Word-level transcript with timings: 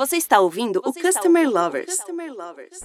Você 0.00 0.16
está 0.16 0.40
ouvindo 0.40 0.80
Você 0.82 0.98
o 0.98 1.02
Customer 1.02 1.42
ouvindo 1.42 1.60
Lovers. 1.60 1.94
Customer 1.94 2.32
Lovers. 2.32 2.80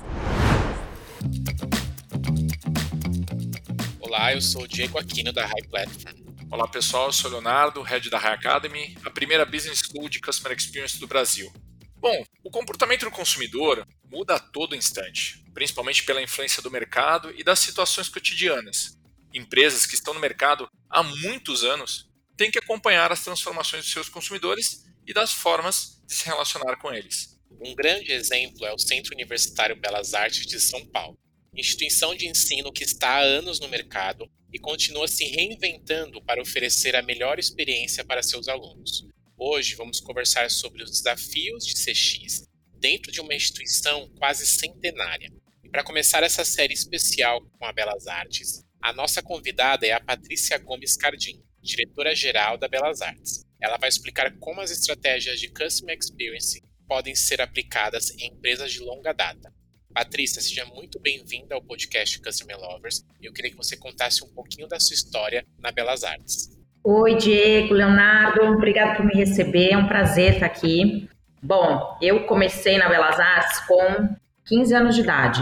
Olá, 4.02 4.34
eu 4.34 4.42
sou 4.42 4.64
o 4.64 4.68
Diego 4.68 5.00
Aquino 5.00 5.32
da 5.32 5.46
High 5.46 5.64
Platform. 5.70 6.14
Olá 6.52 6.68
pessoal, 6.68 7.06
eu 7.06 7.14
sou 7.14 7.32
o 7.32 7.34
Leonardo, 7.36 7.82
head 7.84 8.10
da 8.10 8.18
High 8.18 8.34
Academy, 8.34 8.98
a 9.06 9.10
primeira 9.10 9.46
business 9.46 9.80
school 9.80 10.10
de 10.10 10.20
Customer 10.20 10.58
Experience 10.58 11.00
do 11.00 11.08
Brasil. 11.08 11.50
Bom, 11.96 12.22
o 12.44 12.52
comportamento 12.52 13.06
do 13.06 13.12
consumidor 13.12 13.88
muda 14.12 14.36
a 14.36 14.40
todo 14.40 14.76
instante, 14.76 15.42
principalmente 15.54 16.04
pela 16.04 16.22
influência 16.22 16.62
do 16.62 16.70
mercado 16.70 17.34
e 17.38 17.46
das 17.46 17.60
situações 17.60 18.10
cotidianas. 18.10 19.00
Empresas 19.34 19.86
que 19.86 19.96
estão 19.96 20.14
no 20.14 20.20
mercado 20.20 20.68
há 20.90 21.02
muitos 21.02 21.64
anos 21.64 22.14
têm 22.38 22.52
que 22.52 22.60
acompanhar 22.60 23.12
as 23.12 23.24
transformações 23.24 23.84
dos 23.84 23.92
seus 23.92 24.10
consumidores 24.10 24.86
e 25.08 25.14
das 25.14 25.32
formas 25.32 26.02
de 26.06 26.14
se 26.14 26.26
relacionar 26.26 26.78
com 26.78 26.94
eles. 26.94 27.40
Um 27.64 27.74
grande 27.74 28.12
exemplo 28.12 28.66
é 28.66 28.74
o 28.74 28.80
Centro 28.80 29.14
Universitário 29.14 29.76
Belas 29.76 30.14
Artes 30.14 30.46
de 30.46 30.60
São 30.60 30.86
Paulo, 30.88 31.18
instituição 31.56 32.14
de 32.14 32.28
ensino 32.28 32.72
que 32.72 32.84
está 32.84 33.10
há 33.10 33.22
anos 33.22 33.60
no 33.60 33.70
mercado 33.70 34.30
e 34.52 34.60
continua 34.60 35.08
se 35.08 35.26
reinventando 35.26 36.22
para 36.22 36.42
oferecer 36.42 36.96
a 36.96 37.02
melhor 37.02 37.40
experiência 37.40 38.04
para 38.04 38.24
seus 38.24 38.48
alunos. 38.48 39.06
Hoje 39.38 39.76
vamos 39.76 40.00
conversar 40.00 40.50
sobre 40.50 40.84
os 40.84 40.92
desafios 40.92 41.66
de 41.66 41.74
CX 41.74 42.48
dentro 42.80 43.12
de 43.12 43.22
uma 43.22 43.34
instituição 43.34 44.10
quase 44.18 44.46
centenária. 44.46 45.32
E 45.64 45.70
para 45.70 45.84
começar 45.84 46.24
essa 46.24 46.46
série 46.46 46.74
especial 46.74 47.42
com 47.58 47.66
a 47.66 47.74
Belas 47.74 48.08
Artes, 48.08 48.64
a 48.82 48.94
nossa 48.94 49.22
convidada 49.22 49.86
é 49.86 49.92
a 49.92 50.00
Patrícia 50.00 50.58
Gomes 50.58 50.96
Cardim, 50.96 51.42
diretora-geral 51.66 52.58
da 52.58 52.68
Belas 52.68 53.02
Artes. 53.02 53.44
Ela 53.60 53.78
vai 53.78 53.90
explicar 53.90 54.32
como 54.40 54.62
as 54.62 54.70
estratégias 54.70 55.40
de 55.40 55.50
Customer 55.50 55.98
Experience 55.98 56.62
podem 56.88 57.16
ser 57.16 57.42
aplicadas 57.42 58.12
em 58.12 58.28
empresas 58.28 58.72
de 58.72 58.80
longa 58.80 59.12
data. 59.12 59.52
Patrícia, 59.92 60.42
seja 60.42 60.66
muito 60.66 61.00
bem-vinda 61.00 61.56
ao 61.56 61.62
podcast 61.62 62.22
Customer 62.22 62.58
Lovers. 62.60 63.04
Eu 63.22 63.34
queria 63.34 63.50
que 63.50 63.58
você 63.58 63.76
contasse 63.76 64.24
um 64.24 64.28
pouquinho 64.28 64.68
da 64.68 64.80
sua 64.80 64.94
história 64.94 65.44
na 65.58 65.72
Belas 65.72 66.04
Artes. 66.04 66.50
Oi, 66.84 67.16
Diego, 67.16 67.74
Leonardo, 67.74 68.44
obrigado 68.44 68.98
por 68.98 69.06
me 69.06 69.16
receber, 69.16 69.72
é 69.72 69.78
um 69.78 69.88
prazer 69.88 70.34
estar 70.34 70.46
aqui. 70.46 71.10
Bom, 71.42 71.98
eu 72.00 72.28
comecei 72.28 72.78
na 72.78 72.88
Belas 72.88 73.20
Artes 73.20 73.60
com 73.62 74.16
15 74.46 74.76
anos 74.76 74.96
de 74.96 75.02
idade. 75.02 75.42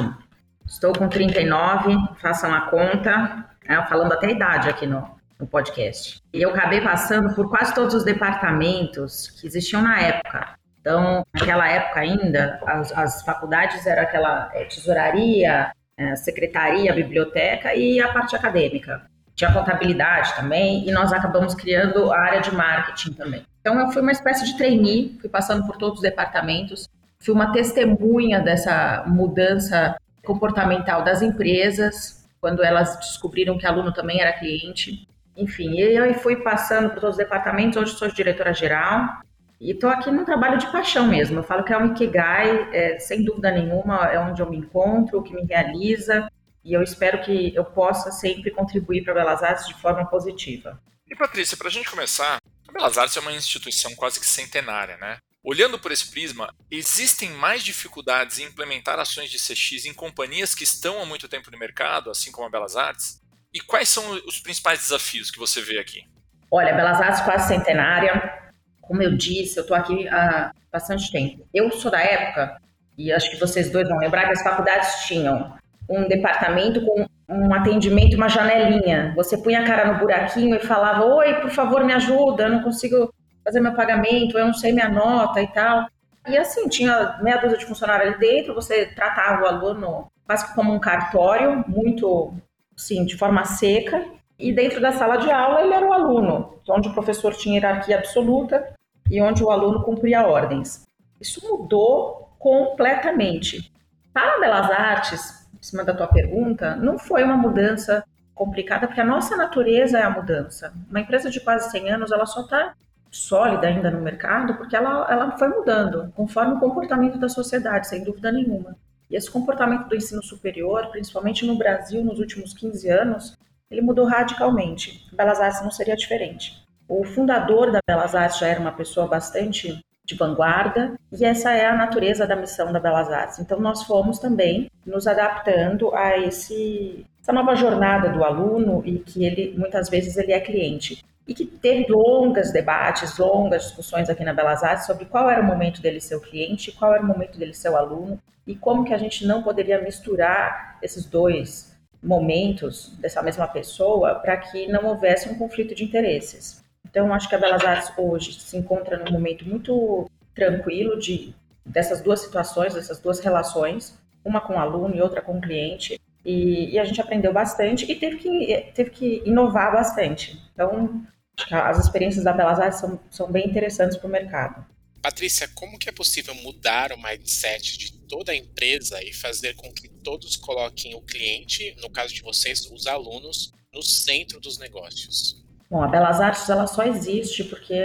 Estou 0.66 0.94
com 0.94 1.10
39, 1.10 1.98
façam 2.22 2.54
a 2.54 2.70
conta, 2.70 3.50
né, 3.68 3.86
falando 3.90 4.14
até 4.14 4.28
a 4.28 4.32
idade 4.32 4.70
aqui 4.70 4.88
no, 4.88 5.20
no 5.44 5.48
podcast. 5.48 6.22
E 6.34 6.42
eu 6.42 6.50
acabei 6.50 6.82
passando 6.82 7.36
por 7.36 7.50
quase 7.50 7.76
todos 7.76 7.94
os 7.94 8.04
departamentos 8.04 9.30
que 9.30 9.46
existiam 9.46 9.82
na 9.82 10.00
época. 10.00 10.56
Então, 10.80 11.26
naquela 11.34 11.68
época 11.70 12.00
ainda, 12.00 12.60
as, 12.66 12.92
as 12.92 13.22
faculdades 13.22 13.86
eram 13.86 14.04
aquela 14.04 14.50
é, 14.54 14.66
tesouraria, 14.66 15.72
é, 15.98 16.16
secretaria, 16.16 16.94
biblioteca 16.94 17.74
e 17.76 18.02
a 18.02 18.12
parte 18.12 18.36
acadêmica. 18.36 19.02
Tinha 19.36 19.52
contabilidade 19.52 20.36
também 20.36 20.88
e 20.88 20.92
nós 20.92 21.12
acabamos 21.12 21.56
criando 21.56 22.12
a 22.12 22.20
área 22.20 22.42
de 22.42 22.54
marketing 22.54 23.14
também. 23.14 23.46
Então, 23.62 23.80
eu 23.80 23.92
fui 23.92 24.02
uma 24.02 24.12
espécie 24.12 24.46
de 24.46 24.58
trainee, 24.58 25.18
fui 25.20 25.30
passando 25.30 25.66
por 25.66 25.78
todos 25.78 25.98
os 25.98 26.02
departamentos, 26.02 26.88
fui 27.20 27.34
uma 27.34 27.52
testemunha 27.52 28.40
dessa 28.42 29.04
mudança 29.08 29.96
comportamental 30.24 31.04
das 31.04 31.22
empresas, 31.22 32.24
quando 32.40 32.62
elas 32.62 32.98
descobriram 32.98 33.58
que 33.58 33.66
aluno 33.66 33.94
também 33.94 34.20
era 34.20 34.34
cliente. 34.34 35.08
Enfim, 35.36 35.80
eu 35.80 36.14
fui 36.16 36.38
passando 36.38 36.90
por 36.90 37.00
todos 37.00 37.16
os 37.16 37.18
departamentos, 37.18 37.78
hoje 37.78 37.98
sou 37.98 38.08
diretora-geral 38.08 39.22
e 39.60 39.72
estou 39.72 39.90
aqui 39.90 40.12
num 40.12 40.26
trabalho 40.26 40.58
de 40.58 40.72
paixão 40.72 41.08
mesmo. 41.08 41.40
Eu 41.40 41.44
falo 41.44 41.64
que 41.64 41.74
é 41.74 41.78
um 41.78 41.94
Ikigai, 41.94 42.70
é, 42.72 43.00
sem 43.00 43.24
dúvida 43.24 43.50
nenhuma, 43.52 44.08
é 44.08 44.20
onde 44.20 44.42
eu 44.42 44.50
me 44.50 44.58
encontro, 44.58 45.20
o 45.20 45.24
que 45.24 45.34
me 45.34 45.46
realiza 45.46 46.28
e 46.64 46.74
eu 46.74 46.82
espero 46.82 47.22
que 47.22 47.54
eu 47.54 47.66
possa 47.66 48.12
sempre 48.12 48.50
contribuir 48.50 49.04
para 49.04 49.12
a 49.12 49.16
Belas 49.16 49.44
Artes 49.44 49.68
de 49.68 49.74
forma 49.76 50.06
positiva. 50.06 50.82
E 51.08 51.16
Patrícia, 51.16 51.58
para 51.58 51.68
a 51.68 51.72
gente 51.72 51.90
começar, 51.90 52.38
a 52.68 52.72
Belas 52.72 52.98
Artes 52.98 53.18
é 53.18 53.20
uma 53.20 53.34
instituição 53.34 53.94
quase 53.96 54.20
que 54.20 54.26
centenária, 54.26 54.98
né? 54.98 55.18
Olhando 55.44 55.78
por 55.78 55.92
esse 55.92 56.10
prisma, 56.10 56.54
existem 56.72 57.30
mais 57.32 57.62
dificuldades 57.64 58.40
em 58.40 58.46
implementar 58.46 58.98
ações 58.98 59.30
de 59.30 59.38
CX 59.38 59.86
em 59.86 59.94
companhias 59.94 60.56
que 60.56 60.64
estão 60.64 61.02
há 61.02 61.06
muito 61.06 61.28
tempo 61.28 61.52
no 61.52 61.60
mercado, 61.60 62.10
assim 62.10 62.32
como 62.32 62.48
a 62.48 62.50
Belas 62.50 62.78
Artes? 62.78 63.22
E 63.54 63.60
quais 63.62 63.88
são 63.88 64.04
os 64.28 64.40
principais 64.40 64.80
desafios 64.80 65.30
que 65.30 65.38
você 65.38 65.62
vê 65.62 65.80
aqui? 65.80 66.02
Olha, 66.50 66.74
Belas 66.74 67.00
Artes 67.00 67.22
quase 67.22 67.48
centenária. 67.48 68.42
Como 68.82 69.02
eu 69.02 69.16
disse, 69.16 69.58
eu 69.58 69.62
estou 69.62 69.78
aqui 69.78 70.08
há 70.08 70.52
bastante 70.72 71.12
tempo. 71.12 71.48
Eu 71.54 71.72
sou 71.72 71.92
da 71.92 72.02
época, 72.02 72.58
e 72.98 73.12
acho 73.12 73.30
que 73.30 73.40
vocês 73.40 73.72
dois 73.72 73.88
vão 73.88 73.98
lembrar, 73.98 74.26
que 74.26 74.34
as 74.34 74.44
faculdades 74.44 75.06
tinham 75.06 75.54
um 75.90 76.08
departamento 76.08 76.84
com 76.86 77.06
um 77.30 77.54
atendimento, 77.54 78.16
uma 78.16 78.28
janelinha. 78.28 79.14
Você 79.16 79.38
punha 79.38 79.62
a 79.62 79.66
cara 79.66 79.92
no 79.92 80.00
buraquinho 80.00 80.56
e 80.56 80.60
falava: 80.60 81.06
Oi, 81.06 81.36
por 81.42 81.52
favor, 81.52 81.84
me 81.84 81.94
ajuda, 81.94 82.44
eu 82.44 82.50
não 82.50 82.64
consigo 82.64 83.14
fazer 83.44 83.60
meu 83.60 83.74
pagamento, 83.74 84.38
eu 84.38 84.46
não 84.46 84.54
sei 84.54 84.72
minha 84.72 84.90
nota 84.90 85.42
e 85.42 85.48
tal. 85.48 85.88
E 86.28 86.38
assim, 86.38 86.70
tinha 86.70 87.20
meia 87.22 87.38
dúzia 87.38 87.58
de 87.58 87.66
funcionários 87.66 88.10
ali 88.10 88.20
dentro, 88.20 88.56
você 88.56 88.86
tratava 88.86 89.44
o 89.44 89.46
aluno 89.46 90.08
quase 90.26 90.54
como 90.56 90.74
um 90.74 90.80
cartório, 90.80 91.66
muito 91.68 92.34
sim, 92.76 93.06
de 93.06 93.18
forma 93.18 93.46
seca, 93.46 94.06
e 94.38 94.52
dentro 94.52 94.82
da 94.82 94.92
sala 94.92 95.18
de 95.18 95.32
aula 95.32 95.62
ele 95.62 95.74
era 95.74 95.88
o 95.88 95.94
aluno, 95.94 96.60
onde 96.70 96.90
o 96.90 96.94
professor 96.94 97.34
tinha 97.34 97.56
hierarquia 97.56 97.98
absoluta 97.98 98.74
e 99.10 99.22
onde 99.22 99.44
o 99.44 99.52
aluno 99.52 99.84
cumpria 99.84 100.28
ordens. 100.28 100.86
Isso 101.20 101.42
mudou 101.48 102.36
completamente. 102.40 103.72
Para 104.14 104.40
Belas 104.40 104.70
Artes, 104.70 105.48
em 105.54 105.64
cima 105.64 105.84
da 105.84 105.94
tua 105.94 106.08
pergunta, 106.08 106.76
não 106.76 106.98
foi 106.98 107.24
uma 107.24 107.38
mudança 107.38 108.04
complicada, 108.36 108.88
porque 108.88 109.02
a 109.02 109.06
nossa 109.06 109.36
natureza 109.36 110.00
é 110.00 110.04
a 110.04 110.10
mudança. 110.10 110.74
Uma 110.90 111.00
empresa 111.00 111.30
de 111.30 111.40
quase 111.40 111.72
100 111.72 111.92
anos, 111.92 112.12
ela 112.12 112.26
só 112.26 112.42
está 112.42 112.74
sólida 113.14 113.68
ainda 113.68 113.92
no 113.92 114.02
mercado 114.02 114.56
porque 114.56 114.76
ela, 114.76 115.08
ela 115.10 115.38
foi 115.38 115.48
mudando 115.48 116.12
conforme 116.16 116.56
o 116.56 116.60
comportamento 116.60 117.20
da 117.20 117.30
sociedade, 117.30 117.88
sem 117.88 118.04
dúvida 118.04 118.32
nenhuma. 118.32 118.76
Esse 119.14 119.30
comportamento 119.30 119.88
do 119.88 119.96
ensino 119.96 120.24
superior, 120.24 120.88
principalmente 120.90 121.46
no 121.46 121.56
Brasil 121.56 122.04
nos 122.04 122.20
últimos 122.20 122.52
15 122.54 122.90
anos, 122.90 123.38
ele 123.70 123.82
mudou 123.82 124.06
radicalmente. 124.06 125.08
Belas 125.14 125.40
Artes 125.40 125.62
não 125.62 125.70
seria 125.70 125.96
diferente. 125.96 126.64
O 126.88 127.04
fundador 127.04 127.72
da 127.72 127.80
Belas 127.88 128.16
Artes 128.16 128.40
já 128.40 128.48
era 128.48 128.60
uma 128.60 128.72
pessoa 128.72 129.08
bastante 129.08 129.80
de 130.06 130.16
vanguarda, 130.16 131.00
e 131.12 131.24
essa 131.24 131.52
é 131.52 131.66
a 131.66 131.76
natureza 131.76 132.28
da 132.28 132.36
missão 132.36 132.74
da 132.74 132.80
Belas 132.80 133.10
Artes. 133.10 133.40
Então 133.40 133.60
nós 133.60 133.84
fomos 133.84 134.20
também 134.20 134.70
nos 134.86 135.08
adaptando 135.08 135.94
a 135.94 136.18
esse 136.18 137.06
essa 137.22 137.32
nova 137.32 137.56
jornada 137.56 138.10
do 138.10 138.22
aluno 138.22 138.82
e 138.86 139.00
que 139.00 139.24
ele 139.24 139.56
muitas 139.58 139.90
vezes 139.90 140.18
ele 140.18 140.34
é 140.34 140.42
cliente 140.42 141.02
e 141.28 141.34
que 141.34 141.46
teve 141.46 141.92
longas 141.92 142.52
debates, 142.52 143.18
longas 143.18 143.64
discussões 143.64 144.10
aqui 144.10 144.24
na 144.24 144.34
Belas 144.34 144.64
Artes 144.64 144.86
sobre 144.86 145.06
qual 145.06 145.30
era 145.30 145.42
o 145.42 145.46
momento 145.46 145.82
dele 145.82 146.02
ser 146.02 146.16
o 146.16 146.22
cliente, 146.22 146.72
qual 146.72 146.94
era 146.94 147.04
o 147.04 147.08
momento 147.08 147.38
dele 147.38 147.54
ser 147.54 147.70
o 147.70 147.78
aluno 147.78 148.20
e 148.46 148.56
como 148.56 148.84
que 148.84 148.94
a 148.94 148.98
gente 148.98 149.26
não 149.26 149.42
poderia 149.42 149.82
misturar 149.82 150.78
esses 150.82 151.06
dois 151.06 151.74
momentos 152.02 152.90
dessa 153.00 153.22
mesma 153.22 153.48
pessoa 153.48 154.16
para 154.16 154.36
que 154.36 154.68
não 154.68 154.86
houvesse 154.86 155.30
um 155.30 155.38
conflito 155.38 155.74
de 155.74 155.86
interesses. 155.86 156.62
Então, 156.86 157.14
acho 157.14 157.30
que 157.30 157.36
a 157.36 157.40
Belas 157.40 157.64
Artes 157.64 157.92
hoje 157.98 158.34
se 158.34 158.58
encontra 158.58 158.98
num 158.98 159.12
momento 159.12 159.48
muito 159.48 160.10
tranquilo 160.36 161.00
de 161.00 161.34
dessas 161.66 162.02
duas 162.02 162.20
situações, 162.20 162.74
dessas 162.74 163.00
duas 163.00 163.20
relações, 163.22 163.98
uma 164.24 164.42
com 164.42 164.56
o 164.56 164.60
aluno 164.60 164.94
e 164.94 165.02
outra 165.02 165.22
com 165.22 165.38
o 165.38 165.42
cliente, 165.42 166.00
e, 166.26 166.72
e, 166.72 166.80
a 166.80 166.86
gente 166.86 167.02
aprendeu 167.02 167.34
bastante 167.34 167.90
e 167.92 167.96
teve 167.96 168.18
que, 168.18 168.72
teve 168.74 168.90
que 168.90 169.24
inovar 169.26 169.72
bastante. 169.74 170.40
Então, 170.54 171.06
as 171.52 171.80
experiências 171.80 172.24
da 172.24 172.32
Belas 172.32 172.60
Artes 172.60 172.80
são, 172.80 173.00
são 173.10 173.32
bem 173.32 173.48
interessantes 173.48 173.98
para 173.98 174.08
o 174.08 174.12
mercado. 174.12 174.66
Patrícia, 175.02 175.50
como 175.54 175.78
que 175.78 175.90
é 175.90 175.92
possível 175.92 176.34
mudar 176.36 176.94
o 176.94 176.98
mindset 176.98 177.78
de 177.78 177.92
toda 178.08 178.32
a 178.32 178.36
empresa 178.36 179.04
e 179.04 179.12
fazer 179.12 179.54
com 179.56 179.70
que 179.74 179.90
todos 179.90 180.38
coloquem 180.38 180.96
o 180.96 181.02
cliente, 181.02 181.76
no 181.82 181.90
caso 181.90 182.14
de 182.14 182.22
vocês, 182.22 182.62
os 182.72 182.88
alunos, 182.88 183.52
no 183.74 183.84
centro 183.84 184.40
dos 184.40 184.58
negócios? 184.58 185.44
Bom, 185.70 185.82
a 185.82 185.88
Belas 185.88 186.22
Artes 186.22 186.48
ela 186.50 186.68
só 186.68 186.84
existe 186.84 187.44
porque 187.44 187.76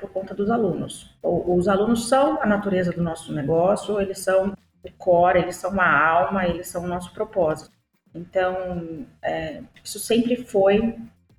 por 0.00 0.10
conta 0.10 0.34
dos 0.34 0.50
alunos. 0.50 1.08
Os 1.22 1.68
alunos 1.68 2.08
são 2.08 2.42
a 2.42 2.46
natureza 2.46 2.92
do 2.92 3.02
nosso 3.02 3.32
negócio, 3.32 4.00
eles 4.00 4.18
são 4.18 4.52
o 4.82 4.92
core, 4.98 5.42
eles 5.42 5.56
são 5.56 5.80
a 5.80 6.08
alma, 6.08 6.46
eles 6.46 6.66
são 6.68 6.84
o 6.84 6.88
nosso 6.88 7.12
propósito. 7.14 7.75
Então, 8.16 9.06
é, 9.22 9.60
isso 9.84 9.98
sempre 9.98 10.36
foi 10.36 10.96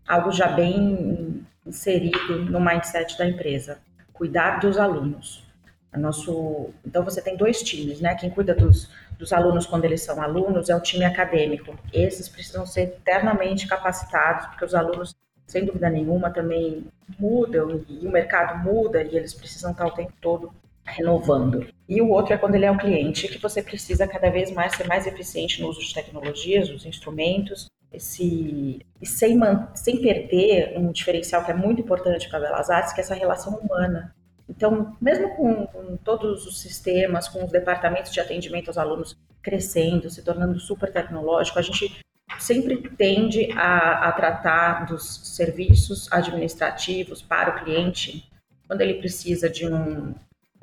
algo 0.08 0.32
já 0.32 0.48
bem 0.48 1.44
inserido 1.66 2.46
no 2.46 2.60
mindset 2.60 3.18
da 3.18 3.28
empresa, 3.28 3.80
cuidar 4.14 4.60
dos 4.60 4.78
alunos. 4.78 5.46
Nosso, 5.94 6.70
então 6.86 7.04
você 7.04 7.20
tem 7.20 7.36
dois 7.36 7.64
times, 7.64 8.00
né? 8.00 8.14
Quem 8.14 8.30
cuida 8.30 8.54
dos, 8.54 8.88
dos 9.18 9.34
alunos 9.34 9.66
quando 9.66 9.86
eles 9.86 10.04
são 10.04 10.22
alunos 10.22 10.70
é 10.70 10.76
o 10.76 10.80
time 10.80 11.04
acadêmico. 11.04 11.76
Esses 11.92 12.30
precisam 12.30 12.68
ser 12.68 12.82
eternamente 12.82 13.68
capacitados, 13.68 14.46
porque 14.48 14.64
os 14.64 14.76
alunos, 14.76 15.16
sem 15.48 15.66
dúvida 15.66 15.90
nenhuma, 15.90 16.30
também 16.30 16.86
mudam 17.18 17.84
e 17.90 18.06
o 18.06 18.12
mercado 18.12 18.64
muda 18.64 19.02
e 19.02 19.18
eles 19.18 19.34
precisam 19.34 19.72
estar 19.72 19.88
o 19.88 19.92
tempo 19.92 20.14
todo 20.22 20.54
renovando. 20.88 21.68
E 21.88 22.02
o 22.02 22.10
outro 22.10 22.34
é 22.34 22.38
quando 22.38 22.56
ele 22.56 22.66
é 22.66 22.72
o 22.72 22.78
cliente, 22.78 23.28
que 23.28 23.42
você 23.42 23.62
precisa 23.62 24.08
cada 24.08 24.30
vez 24.30 24.52
mais 24.52 24.76
ser 24.76 24.88
mais 24.88 25.06
eficiente 25.06 25.62
no 25.62 25.70
uso 25.70 25.82
de 25.82 25.94
tecnologias, 25.94 26.70
dos 26.70 26.86
instrumentos, 26.86 27.68
esse, 27.92 28.80
e 29.02 29.06
sem, 29.06 29.40
sem 29.74 30.02
perder 30.02 30.78
um 30.78 30.92
diferencial 30.92 31.44
que 31.44 31.52
é 31.52 31.54
muito 31.54 31.82
importante 31.82 32.30
para 32.30 32.40
Belas 32.40 32.70
Artes, 32.70 32.94
que 32.94 33.02
é 33.02 33.04
essa 33.04 33.16
relação 33.16 33.56
humana. 33.56 34.14
Então, 34.50 34.96
mesmo 35.02 35.36
com, 35.36 35.68
com, 35.68 35.98
todos 35.98 36.46
os 36.46 36.62
sistemas, 36.62 37.28
com 37.28 37.44
os 37.44 37.52
departamentos 37.52 38.14
de 38.14 38.20
atendimento 38.20 38.70
aos 38.70 38.78
alunos 38.78 39.18
crescendo, 39.42 40.10
se 40.10 40.24
tornando 40.24 40.60
super 40.60 40.92
tecnológico, 40.92 41.60
a 41.60 41.62
gente 41.62 42.00
sempre 42.40 42.78
tende 42.98 43.52
a, 43.54 44.10
a 44.10 44.12
tratar 44.12 44.86
dos 44.86 45.36
serviços 45.36 46.12
administrativos 46.12 47.22
para 47.22 47.52
o 47.52 47.64
cliente 47.64 48.30
quando 48.68 48.82
ele 48.82 48.96
precisa 48.96 49.50
de 49.50 49.66
um 49.66 50.14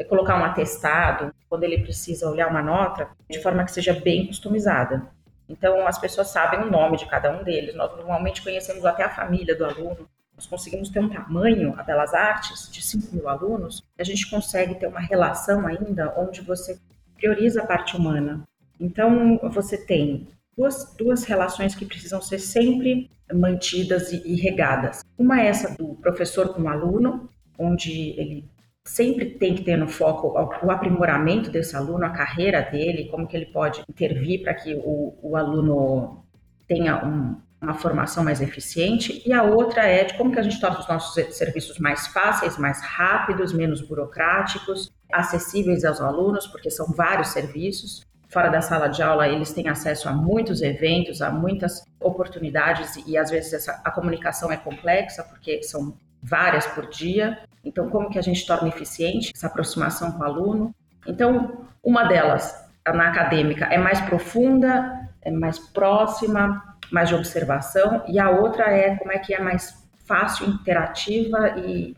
colocar 0.03 0.41
um 0.41 0.45
atestado, 0.45 1.33
quando 1.49 1.63
ele 1.63 1.83
precisa 1.83 2.29
olhar 2.29 2.49
uma 2.49 2.63
nota, 2.63 3.09
de 3.31 3.41
forma 3.41 3.65
que 3.65 3.71
seja 3.71 3.93
bem 3.93 4.27
customizada. 4.27 5.07
Então, 5.49 5.87
as 5.87 5.99
pessoas 5.99 6.29
sabem 6.29 6.61
o 6.61 6.71
nome 6.71 6.97
de 6.97 7.07
cada 7.07 7.31
um 7.31 7.45
deles. 7.45 7.75
Nós 7.75 7.95
normalmente 7.97 8.43
conhecemos 8.43 8.85
até 8.85 9.05
a 9.05 9.11
família 9.11 9.55
do 9.55 9.65
aluno. 9.65 10.09
Nós 10.35 10.47
conseguimos 10.47 10.89
ter 10.89 10.99
um 11.01 11.09
tamanho, 11.09 11.75
a 11.79 11.83
Belas 11.83 12.13
Artes, 12.13 12.69
de 12.73 12.83
5 12.83 13.15
mil 13.15 13.29
alunos, 13.29 13.85
a 13.97 14.03
gente 14.03 14.29
consegue 14.29 14.75
ter 14.75 14.87
uma 14.89 14.99
relação 14.99 15.67
ainda 15.67 16.13
onde 16.17 16.41
você 16.41 16.79
prioriza 17.17 17.63
a 17.63 17.67
parte 17.67 17.97
humana. 17.97 18.43
Então, 18.81 19.39
você 19.53 19.79
tem 19.79 20.27
duas, 20.57 20.93
duas 20.99 21.25
relações 21.25 21.75
que 21.75 21.87
precisam 21.87 22.21
ser 22.21 22.41
sempre 22.41 23.09
mantidas 23.33 24.13
e, 24.13 24.23
e 24.27 24.35
regadas. 24.35 25.05
Uma 25.17 25.41
é 25.41 25.47
essa 25.47 25.77
do 25.77 25.95
professor 25.97 26.53
com 26.53 26.63
o 26.63 26.69
aluno, 26.69 27.29
onde 27.57 28.11
ele 28.21 28.45
sempre 28.87 29.31
tem 29.31 29.55
que 29.55 29.65
ter 29.65 29.77
no 29.77 29.89
foco 29.89 30.35
o 30.63 30.71
aprimoramento 30.71 31.51
desse 31.51 31.75
aluno, 31.75 32.05
a 32.05 32.11
carreira 32.11 32.61
dele, 32.61 33.09
como 33.11 33.27
que 33.27 33.37
ele 33.37 33.47
pode 33.47 33.83
intervir 33.89 34.43
para 34.43 34.55
que 34.55 34.75
o, 34.75 35.17
o 35.23 35.37
aluno 35.37 36.25
tenha 36.69 37.05
um, 37.05 37.37
uma 37.61 37.75
formação 37.75 38.23
mais 38.23 38.41
eficiente, 38.41 39.23
e 39.27 39.33
a 39.33 39.43
outra 39.43 39.87
é 39.87 40.05
de 40.05 40.15
como 40.15 40.31
que 40.31 40.39
a 40.39 40.43
gente 40.43 40.61
torna 40.61 40.79
os 40.79 40.89
nossos 40.89 41.15
serviços 41.35 41.79
mais 41.79 42.07
fáceis, 42.09 42.59
mais 42.59 42.83
rápidos, 42.83 43.53
menos 43.53 43.81
burocráticos, 43.81 44.93
acessíveis 45.13 45.85
aos 45.85 46.01
alunos, 46.01 46.47
porque 46.47 46.71
são 46.71 46.87
vários 46.87 47.29
serviços. 47.29 48.05
Fora 48.29 48.49
da 48.49 48.61
sala 48.61 48.89
de 48.89 49.03
aula, 49.03 49.29
eles 49.29 49.53
têm 49.53 49.69
acesso 49.69 50.09
a 50.09 50.13
muitos 50.13 50.61
eventos, 50.61 51.23
a 51.23 51.31
muitas 51.31 51.85
oportunidades, 52.01 52.97
e 53.07 53.17
às 53.17 53.31
vezes 53.31 53.53
essa, 53.53 53.81
a 53.85 53.91
comunicação 53.91 54.51
é 54.51 54.57
complexa, 54.57 55.23
porque 55.23 55.63
são 55.63 55.97
várias 56.25 56.67
por 56.67 56.89
dia. 56.89 57.39
Então, 57.63 57.91
como 57.91 58.09
que 58.09 58.19
a 58.19 58.23
gente 58.23 58.47
torna 58.47 58.69
eficiente 58.69 59.33
essa 59.35 59.47
aproximação 59.47 60.13
com 60.13 60.21
o 60.21 60.25
aluno? 60.25 60.75
Então, 61.07 61.67
uma 61.83 62.05
delas, 62.05 62.55
na 62.87 63.09
acadêmica, 63.09 63.67
é 63.67 63.77
mais 63.77 64.01
profunda, 64.01 65.09
é 65.21 65.31
mais 65.31 65.59
próxima, 65.59 66.77
mais 66.91 67.11
de 67.11 67.15
observação, 67.15 68.03
e 68.09 68.19
a 68.19 68.31
outra 68.31 68.71
é 68.71 68.97
como 68.97 69.13
é 69.13 69.19
que 69.19 69.35
é 69.35 69.41
mais 69.41 69.87
fácil, 70.07 70.47
interativa 70.47 71.59
e, 71.59 71.97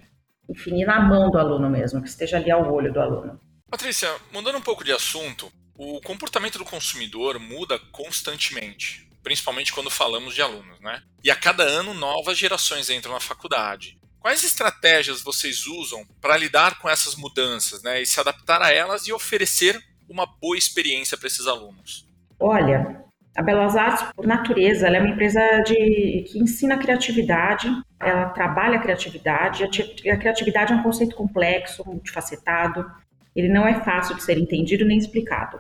enfim, 0.49 0.84
na 0.84 1.00
mão 1.00 1.31
do 1.31 1.38
aluno 1.38 1.69
mesmo, 1.70 2.02
que 2.02 2.08
esteja 2.08 2.37
ali 2.37 2.50
ao 2.50 2.73
olho 2.73 2.93
do 2.93 3.00
aluno. 3.00 3.40
Patrícia, 3.69 4.08
mudando 4.32 4.58
um 4.58 4.62
pouco 4.62 4.84
de 4.84 4.93
assunto, 4.93 5.50
o 5.76 6.00
comportamento 6.00 6.58
do 6.58 6.64
consumidor 6.64 7.38
muda 7.38 7.78
constantemente, 7.90 9.08
principalmente 9.23 9.73
quando 9.73 9.90
falamos 9.90 10.34
de 10.34 10.43
alunos, 10.43 10.81
né? 10.81 11.02
E 11.23 11.31
a 11.31 11.37
cada 11.37 11.64
ano 11.64 11.93
novas 11.93 12.38
gerações 12.38 12.88
entram 12.88 13.12
na 13.12 13.20
faculdade. 13.20 13.99
Quais 14.26 14.43
estratégias 14.43 15.23
vocês 15.23 15.69
usam 15.69 16.05
para 16.20 16.37
lidar 16.37 16.81
com 16.81 16.90
essas 16.90 17.14
mudanças 17.14 17.81
né, 17.84 18.02
e 18.02 18.06
se 18.06 18.19
adaptar 18.19 18.61
a 18.61 18.73
elas 18.73 19.06
e 19.06 19.12
oferecer 19.12 19.81
uma 20.11 20.26
boa 20.26 20.58
experiência 20.58 21.17
para 21.17 21.28
esses 21.28 21.46
alunos? 21.46 22.08
Olha, 22.40 23.05
a 23.37 23.40
Belas 23.40 23.76
Artes, 23.76 24.05
por 24.17 24.26
natureza, 24.26 24.88
é 24.88 24.99
uma 24.99 25.11
empresa 25.11 25.40
de, 25.64 26.25
que 26.26 26.40
ensina 26.40 26.76
criatividade, 26.76 27.69
ela 28.00 28.31
trabalha 28.31 28.78
a 28.78 28.82
criatividade. 28.82 29.62
A 29.62 30.17
criatividade 30.17 30.73
é 30.73 30.75
um 30.75 30.82
conceito 30.82 31.14
complexo, 31.14 31.87
multifacetado, 31.87 32.84
ele 33.32 33.49
não 33.49 33.64
é 33.64 33.81
fácil 33.84 34.17
de 34.17 34.25
ser 34.25 34.38
entendido 34.38 34.84
nem 34.84 34.99
explicado. 34.99 35.56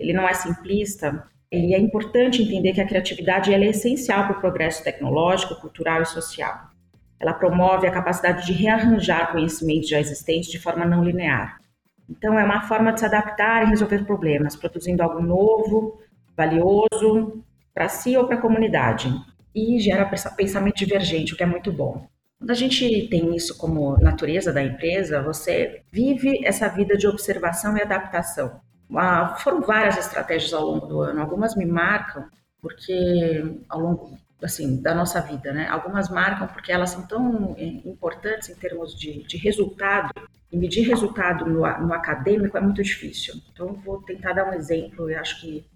Ele 0.00 0.14
não 0.14 0.26
é 0.26 0.32
simplista, 0.32 1.22
e 1.52 1.74
é 1.74 1.78
importante 1.78 2.42
entender 2.42 2.72
que 2.72 2.80
a 2.80 2.88
criatividade 2.88 3.52
é 3.52 3.62
essencial 3.66 4.26
para 4.26 4.38
o 4.38 4.40
progresso 4.40 4.82
tecnológico, 4.82 5.56
cultural 5.56 6.00
e 6.00 6.06
social. 6.06 6.74
Ela 7.18 7.32
promove 7.32 7.86
a 7.86 7.90
capacidade 7.90 8.46
de 8.46 8.52
rearranjar 8.52 9.32
conhecimentos 9.32 9.88
já 9.88 9.98
existentes 9.98 10.50
de 10.50 10.58
forma 10.58 10.84
não 10.84 11.02
linear. 11.02 11.60
Então, 12.08 12.38
é 12.38 12.44
uma 12.44 12.62
forma 12.62 12.92
de 12.92 13.00
se 13.00 13.06
adaptar 13.06 13.64
e 13.64 13.70
resolver 13.70 14.04
problemas, 14.04 14.54
produzindo 14.54 15.02
algo 15.02 15.20
novo, 15.20 16.00
valioso 16.36 17.42
para 17.74 17.88
si 17.88 18.16
ou 18.16 18.26
para 18.26 18.36
a 18.36 18.40
comunidade. 18.40 19.12
E 19.54 19.80
gera 19.80 20.08
pensamento 20.36 20.76
divergente, 20.76 21.32
o 21.32 21.36
que 21.36 21.42
é 21.42 21.46
muito 21.46 21.72
bom. 21.72 22.06
Quando 22.38 22.50
a 22.50 22.54
gente 22.54 23.08
tem 23.08 23.34
isso 23.34 23.56
como 23.56 23.96
natureza 23.96 24.52
da 24.52 24.62
empresa, 24.62 25.22
você 25.22 25.82
vive 25.90 26.44
essa 26.44 26.68
vida 26.68 26.96
de 26.96 27.08
observação 27.08 27.76
e 27.76 27.82
adaptação. 27.82 28.60
Ah, 28.94 29.36
foram 29.38 29.62
várias 29.62 29.96
estratégias 29.96 30.52
ao 30.52 30.64
longo 30.64 30.86
do 30.86 31.00
ano, 31.00 31.20
algumas 31.20 31.56
me 31.56 31.64
marcam, 31.64 32.26
porque 32.60 33.42
ao 33.68 33.80
longo 33.80 34.18
assim, 34.42 34.80
da 34.80 34.94
nossa 34.94 35.20
vida, 35.20 35.52
né? 35.52 35.66
Algumas 35.68 36.08
marcam 36.08 36.46
porque 36.46 36.70
elas 36.70 36.90
são 36.90 37.06
tão 37.06 37.54
é, 37.58 37.64
importantes 37.64 38.48
em 38.48 38.54
termos 38.54 38.98
de, 38.98 39.22
de 39.24 39.36
resultado, 39.36 40.10
e 40.52 40.56
medir 40.56 40.86
resultado 40.86 41.44
no, 41.46 41.60
no, 41.60 41.92
acadêmico 41.92 42.56
é 42.56 42.60
muito 42.60 42.82
difícil. 42.82 43.34
Então, 43.52 43.74
vou 43.84 44.02
tentar 44.02 44.32
dar 44.32 44.48
um 44.48 44.52
exemplo, 44.52 45.10
eu 45.10 45.18
acho 45.18 45.40
que 45.40 45.66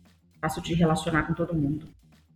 fácil 0.41 0.62
de 0.62 0.75
relacionar 0.75 1.25
com 1.25 1.35
todo 1.35 1.55
mundo. 1.55 1.89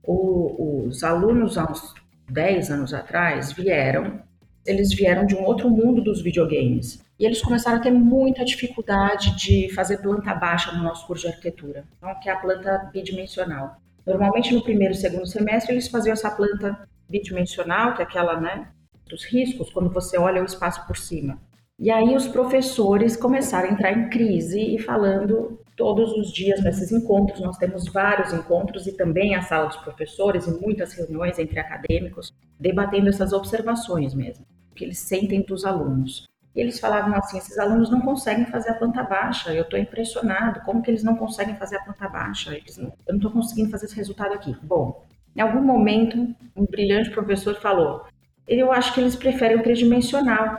O, 0.03 0.87
os 0.87 1.03
alunos, 1.03 1.57
há 1.57 1.71
uns 1.71 1.95
10 2.29 2.71
anos 2.71 2.93
atrás, 2.93 3.53
vieram, 3.53 4.21
eles 4.67 4.93
vieram 4.93 5.25
de 5.25 5.35
um 5.35 5.45
outro 5.45 5.71
mundo 5.71 6.03
dos 6.03 6.21
videogames. 6.21 7.03
E 7.19 7.25
eles 7.25 7.41
começaram 7.41 7.79
a 7.79 7.81
ter 7.81 7.93
muita 7.93 8.45
dificuldade 8.45 9.37
de 9.37 9.73
fazer 9.73 9.99
planta 9.99 10.35
baixa 10.35 10.73
no 10.73 10.83
nosso 10.83 11.07
curso 11.07 11.23
de 11.23 11.29
arquitetura, 11.29 11.85
então, 11.97 12.21
que 12.21 12.29
é 12.29 12.33
a 12.33 12.37
planta 12.37 12.91
bidimensional. 12.93 13.81
Normalmente 14.07 14.55
no 14.55 14.63
primeiro 14.63 14.95
e 14.95 14.97
segundo 14.97 15.27
semestre 15.27 15.73
eles 15.73 15.89
faziam 15.89 16.13
essa 16.13 16.31
planta 16.31 16.87
bidimensional, 17.09 17.95
que 17.95 18.03
é 18.03 18.05
aquela, 18.05 18.41
né, 18.41 18.69
dos 19.09 19.25
riscos, 19.25 19.71
quando 19.71 19.91
você 19.91 20.19
olha 20.19 20.43
o 20.43 20.47
espaço 20.47 20.87
por 20.87 20.97
cima. 20.97 21.39
E 21.79 21.91
aí 21.91 22.15
os 22.15 22.29
professores 22.29 23.17
começaram 23.17 23.69
a 23.69 23.73
entrar 23.73 23.93
em 23.93 24.09
crise 24.09 24.61
e 24.61 24.79
falando 24.79 25.59
todos 25.77 26.13
os 26.13 26.33
dias 26.33 26.63
nesses 26.63 26.93
encontros, 26.93 27.41
nós 27.41 27.59
temos 27.59 27.89
vários 27.89 28.33
encontros 28.33 28.87
e 28.87 28.93
também 28.93 29.35
a 29.35 29.43
sala 29.43 29.67
dos 29.67 29.77
professores 29.79 30.47
e 30.47 30.61
muitas 30.61 30.93
reuniões 30.93 31.39
entre 31.39 31.59
acadêmicos, 31.59 32.33
debatendo 32.61 33.09
essas 33.09 33.33
observações 33.33 34.15
mesmo, 34.15 34.47
que 34.75 34.85
eles 34.85 34.99
sentem 34.99 35.43
dos 35.43 35.65
alunos. 35.65 36.27
E 36.55 36.61
eles 36.61 36.79
falavam 36.79 37.15
assim: 37.17 37.39
esses 37.39 37.59
alunos 37.59 37.91
não 37.91 38.01
conseguem 38.01 38.47
fazer 38.47 38.71
a 38.71 38.75
planta 38.75 39.03
baixa. 39.03 39.53
Eu 39.53 39.63
estou 39.63 39.79
impressionado. 39.79 40.61
Como 40.61 40.83
que 40.83 40.91
eles 40.91 41.03
não 41.03 41.17
conseguem 41.17 41.57
fazer 41.57 41.77
a 41.77 41.83
planta 41.83 42.09
baixa? 42.09 42.57
Não, 42.79 42.93
eu 43.07 43.15
não 43.15 43.17
estou 43.17 43.31
conseguindo 43.31 43.71
fazer 43.71 43.87
esse 43.87 43.97
resultado 43.97 44.33
aqui. 44.33 44.57
Bom, 44.63 45.05
em 45.35 45.41
algum 45.41 45.63
momento, 45.63 46.35
um 46.55 46.65
brilhante 46.65 47.11
professor 47.11 47.57
falou: 47.57 48.05
eu 48.47 48.71
acho 48.71 48.93
que 48.93 49.01
eles 49.01 49.17
preferem 49.17 49.57
o 49.57 49.63
tridimensional. 49.63 50.59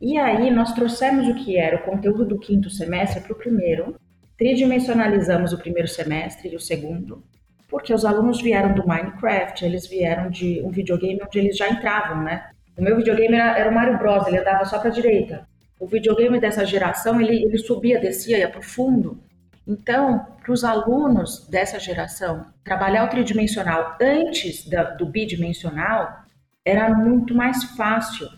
E 0.00 0.18
aí 0.18 0.50
nós 0.50 0.72
trouxemos 0.72 1.28
o 1.28 1.34
que 1.34 1.56
era 1.56 1.76
o 1.76 1.82
conteúdo 1.84 2.24
do 2.24 2.38
quinto 2.38 2.68
semestre 2.68 3.20
para 3.20 3.32
o 3.32 3.38
primeiro, 3.38 3.94
tridimensionalizamos 4.36 5.52
o 5.52 5.58
primeiro 5.58 5.86
semestre 5.86 6.52
e 6.52 6.56
o 6.56 6.60
segundo, 6.60 7.22
porque 7.68 7.94
os 7.94 8.04
alunos 8.04 8.42
vieram 8.42 8.74
do 8.74 8.84
Minecraft, 8.84 9.64
eles 9.64 9.86
vieram 9.86 10.28
de 10.28 10.60
um 10.64 10.70
videogame 10.70 11.20
onde 11.24 11.38
eles 11.38 11.56
já 11.56 11.70
entravam, 11.70 12.20
né? 12.24 12.50
O 12.76 12.82
meu 12.82 12.96
videogame 12.96 13.34
era, 13.34 13.58
era 13.58 13.70
o 13.70 13.74
Mario 13.74 13.98
Bros, 13.98 14.26
ele 14.26 14.38
andava 14.38 14.64
só 14.64 14.78
para 14.78 14.88
a 14.88 14.92
direita. 14.92 15.46
O 15.78 15.86
videogame 15.86 16.40
dessa 16.40 16.64
geração, 16.64 17.20
ele, 17.20 17.44
ele 17.44 17.58
subia, 17.58 18.00
descia, 18.00 18.38
ia 18.38 18.48
para 18.48 18.60
o 18.60 18.62
fundo. 18.62 19.20
Então, 19.66 20.26
para 20.42 20.52
os 20.52 20.64
alunos 20.64 21.46
dessa 21.48 21.78
geração, 21.78 22.46
trabalhar 22.64 23.04
o 23.04 23.08
tridimensional 23.08 23.96
antes 24.00 24.68
da, 24.68 24.84
do 24.84 25.06
bidimensional 25.06 26.22
era 26.64 26.92
muito 26.94 27.34
mais 27.34 27.64
fácil. 27.76 28.28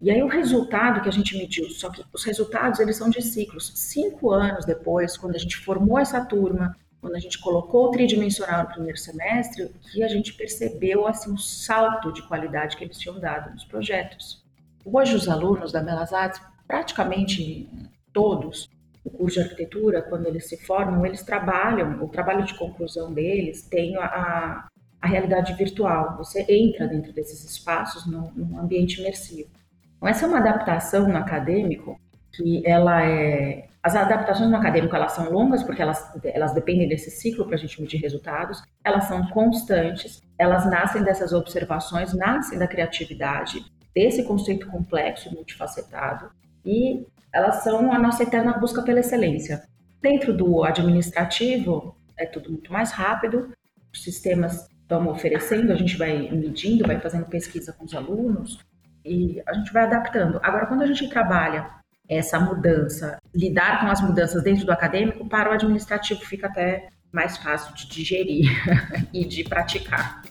E 0.00 0.10
aí 0.10 0.22
o 0.22 0.28
resultado 0.28 1.02
que 1.02 1.08
a 1.08 1.12
gente 1.12 1.36
mediu, 1.36 1.68
só 1.68 1.90
que 1.90 2.02
os 2.12 2.24
resultados 2.24 2.80
eles 2.80 2.96
são 2.96 3.10
de 3.10 3.20
ciclos. 3.20 3.72
Cinco 3.74 4.30
anos 4.30 4.64
depois, 4.64 5.16
quando 5.16 5.34
a 5.34 5.38
gente 5.38 5.56
formou 5.58 5.98
essa 5.98 6.24
turma, 6.24 6.74
quando 7.00 7.16
a 7.16 7.18
gente 7.18 7.38
colocou 7.38 7.86
o 7.86 7.90
tridimensional 7.90 8.64
no 8.64 8.68
primeiro 8.68 8.98
semestre, 8.98 9.70
que 9.90 10.02
a 10.02 10.08
gente 10.08 10.34
percebeu 10.34 11.06
assim 11.06 11.32
um 11.32 11.38
salto 11.38 12.12
de 12.12 12.22
qualidade 12.22 12.76
que 12.76 12.84
eles 12.84 12.98
tinham 12.98 13.18
dado 13.18 13.50
nos 13.50 13.64
projetos. 13.64 14.44
Hoje 14.84 15.14
os 15.14 15.28
alunos 15.28 15.72
da 15.72 15.82
Belas 15.82 16.12
Artes, 16.12 16.40
praticamente 16.66 17.68
todos, 18.12 18.68
o 19.04 19.10
curso 19.10 19.38
de 19.38 19.42
arquitetura, 19.42 20.02
quando 20.02 20.26
eles 20.26 20.46
se 20.46 20.58
formam, 20.58 21.06
eles 21.06 21.22
trabalham, 21.22 22.02
o 22.04 22.08
trabalho 22.08 22.44
de 22.44 22.54
conclusão 22.54 23.12
deles 23.12 23.62
tem 23.62 23.96
a, 23.96 24.68
a 25.00 25.06
realidade 25.06 25.54
virtual. 25.54 26.16
Você 26.18 26.44
entra 26.48 26.86
dentro 26.86 27.12
desses 27.12 27.44
espaços 27.44 28.06
num, 28.06 28.30
num 28.32 28.58
ambiente 28.58 29.00
imersivo. 29.00 29.48
Então, 29.96 30.08
essa 30.08 30.26
é 30.26 30.28
uma 30.28 30.38
adaptação 30.38 31.08
no 31.08 31.16
acadêmico 31.16 31.98
que 32.32 32.62
ela 32.66 33.02
é 33.02 33.69
as 33.82 33.96
adaptações 33.96 34.50
no 34.50 34.56
acadêmico 34.56 34.94
elas 34.94 35.12
são 35.12 35.30
longas 35.30 35.62
porque 35.62 35.80
elas, 35.80 36.12
elas 36.22 36.52
dependem 36.52 36.88
desse 36.88 37.10
ciclo 37.10 37.46
para 37.46 37.54
a 37.54 37.58
gente 37.58 37.80
medir 37.80 38.00
resultados, 38.00 38.62
elas 38.84 39.04
são 39.04 39.26
constantes, 39.28 40.22
elas 40.38 40.68
nascem 40.70 41.02
dessas 41.02 41.32
observações, 41.32 42.12
nascem 42.12 42.58
da 42.58 42.66
criatividade, 42.66 43.64
desse 43.94 44.22
conceito 44.24 44.68
complexo, 44.68 45.34
multifacetado, 45.34 46.30
e 46.64 47.06
elas 47.32 47.62
são 47.62 47.92
a 47.92 47.98
nossa 47.98 48.22
eterna 48.22 48.58
busca 48.58 48.82
pela 48.82 49.00
excelência. 49.00 49.62
Dentro 50.02 50.36
do 50.36 50.62
administrativo, 50.62 51.96
é 52.18 52.26
tudo 52.26 52.50
muito 52.50 52.72
mais 52.72 52.92
rápido, 52.92 53.50
os 53.92 54.02
sistemas 54.02 54.68
estão 54.82 55.08
oferecendo, 55.08 55.72
a 55.72 55.76
gente 55.76 55.96
vai 55.96 56.30
medindo, 56.30 56.86
vai 56.86 57.00
fazendo 57.00 57.26
pesquisa 57.26 57.72
com 57.72 57.84
os 57.84 57.94
alunos 57.94 58.58
e 59.04 59.42
a 59.46 59.54
gente 59.54 59.72
vai 59.72 59.84
adaptando. 59.84 60.38
Agora, 60.42 60.66
quando 60.66 60.82
a 60.82 60.86
gente 60.86 61.08
trabalha 61.08 61.79
essa 62.10 62.40
mudança, 62.40 63.18
lidar 63.32 63.80
com 63.80 63.86
as 63.86 64.00
mudanças 64.00 64.42
dentro 64.42 64.66
do 64.66 64.72
acadêmico, 64.72 65.28
para 65.28 65.48
o 65.48 65.52
administrativo 65.52 66.20
fica 66.26 66.48
até 66.48 66.88
mais 67.12 67.36
fácil 67.36 67.72
de 67.76 67.86
digerir 67.86 68.50
e 69.14 69.24
de 69.24 69.44
praticar. 69.44 70.22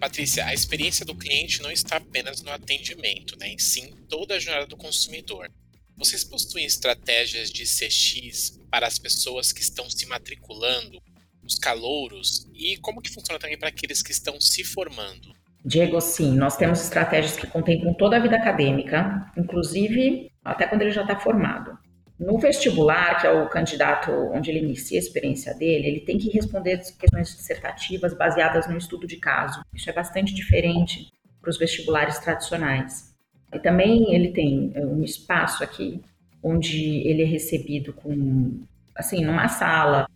Patrícia, 0.00 0.46
a 0.46 0.54
experiência 0.54 1.04
do 1.04 1.14
cliente 1.14 1.62
não 1.62 1.70
está 1.70 1.96
apenas 1.98 2.40
no 2.40 2.50
atendimento, 2.50 3.38
né, 3.38 3.48
em 3.48 3.58
sim 3.58 3.94
toda 4.08 4.34
a 4.34 4.38
jornada 4.38 4.66
do 4.66 4.76
consumidor. 4.76 5.50
Vocês 5.96 6.24
possuem 6.24 6.64
estratégias 6.64 7.50
de 7.50 7.64
CX 7.64 8.58
para 8.70 8.86
as 8.86 8.98
pessoas 8.98 9.52
que 9.52 9.60
estão 9.60 9.88
se 9.90 10.06
matriculando, 10.06 11.00
os 11.42 11.58
calouros, 11.58 12.48
e 12.54 12.78
como 12.78 13.02
que 13.02 13.12
funciona 13.12 13.38
também 13.38 13.58
para 13.58 13.68
aqueles 13.68 14.02
que 14.02 14.12
estão 14.12 14.40
se 14.40 14.64
formando? 14.64 15.34
Diego, 15.64 15.98
sim, 16.00 16.36
nós 16.36 16.56
temos 16.56 16.82
estratégias 16.82 17.36
que 17.36 17.46
contemplam 17.46 17.94
toda 17.94 18.16
a 18.16 18.20
vida 18.20 18.36
acadêmica, 18.36 19.30
inclusive 19.36 20.30
até 20.44 20.66
quando 20.66 20.82
ele 20.82 20.90
já 20.90 21.02
está 21.02 21.16
formado. 21.16 21.78
No 22.18 22.38
vestibular, 22.38 23.20
que 23.20 23.26
é 23.26 23.30
o 23.30 23.48
candidato 23.48 24.12
onde 24.32 24.50
ele 24.50 24.60
inicia 24.60 24.98
a 24.98 25.02
experiência 25.02 25.54
dele, 25.54 25.88
ele 25.88 26.00
tem 26.00 26.18
que 26.18 26.28
responder 26.30 26.80
questões 26.98 27.34
dissertativas 27.34 28.12
baseadas 28.14 28.68
no 28.68 28.76
estudo 28.76 29.06
de 29.06 29.16
caso. 29.16 29.62
Isso 29.74 29.88
é 29.88 29.92
bastante 29.92 30.34
diferente 30.34 31.08
para 31.40 31.50
os 31.50 31.58
vestibulares 31.58 32.18
tradicionais. 32.18 33.14
E 33.52 33.58
também 33.58 34.14
ele 34.14 34.32
tem 34.32 34.70
eh, 34.74 34.84
um 34.84 35.02
espaço 35.02 35.64
aqui 35.64 36.00
onde 36.42 37.06
ele 37.08 37.22
é 37.22 37.26
recebido 37.26 37.92
com, 37.94 38.60
assim, 38.94 39.24
numa 39.24 39.48
sala, 39.48 40.06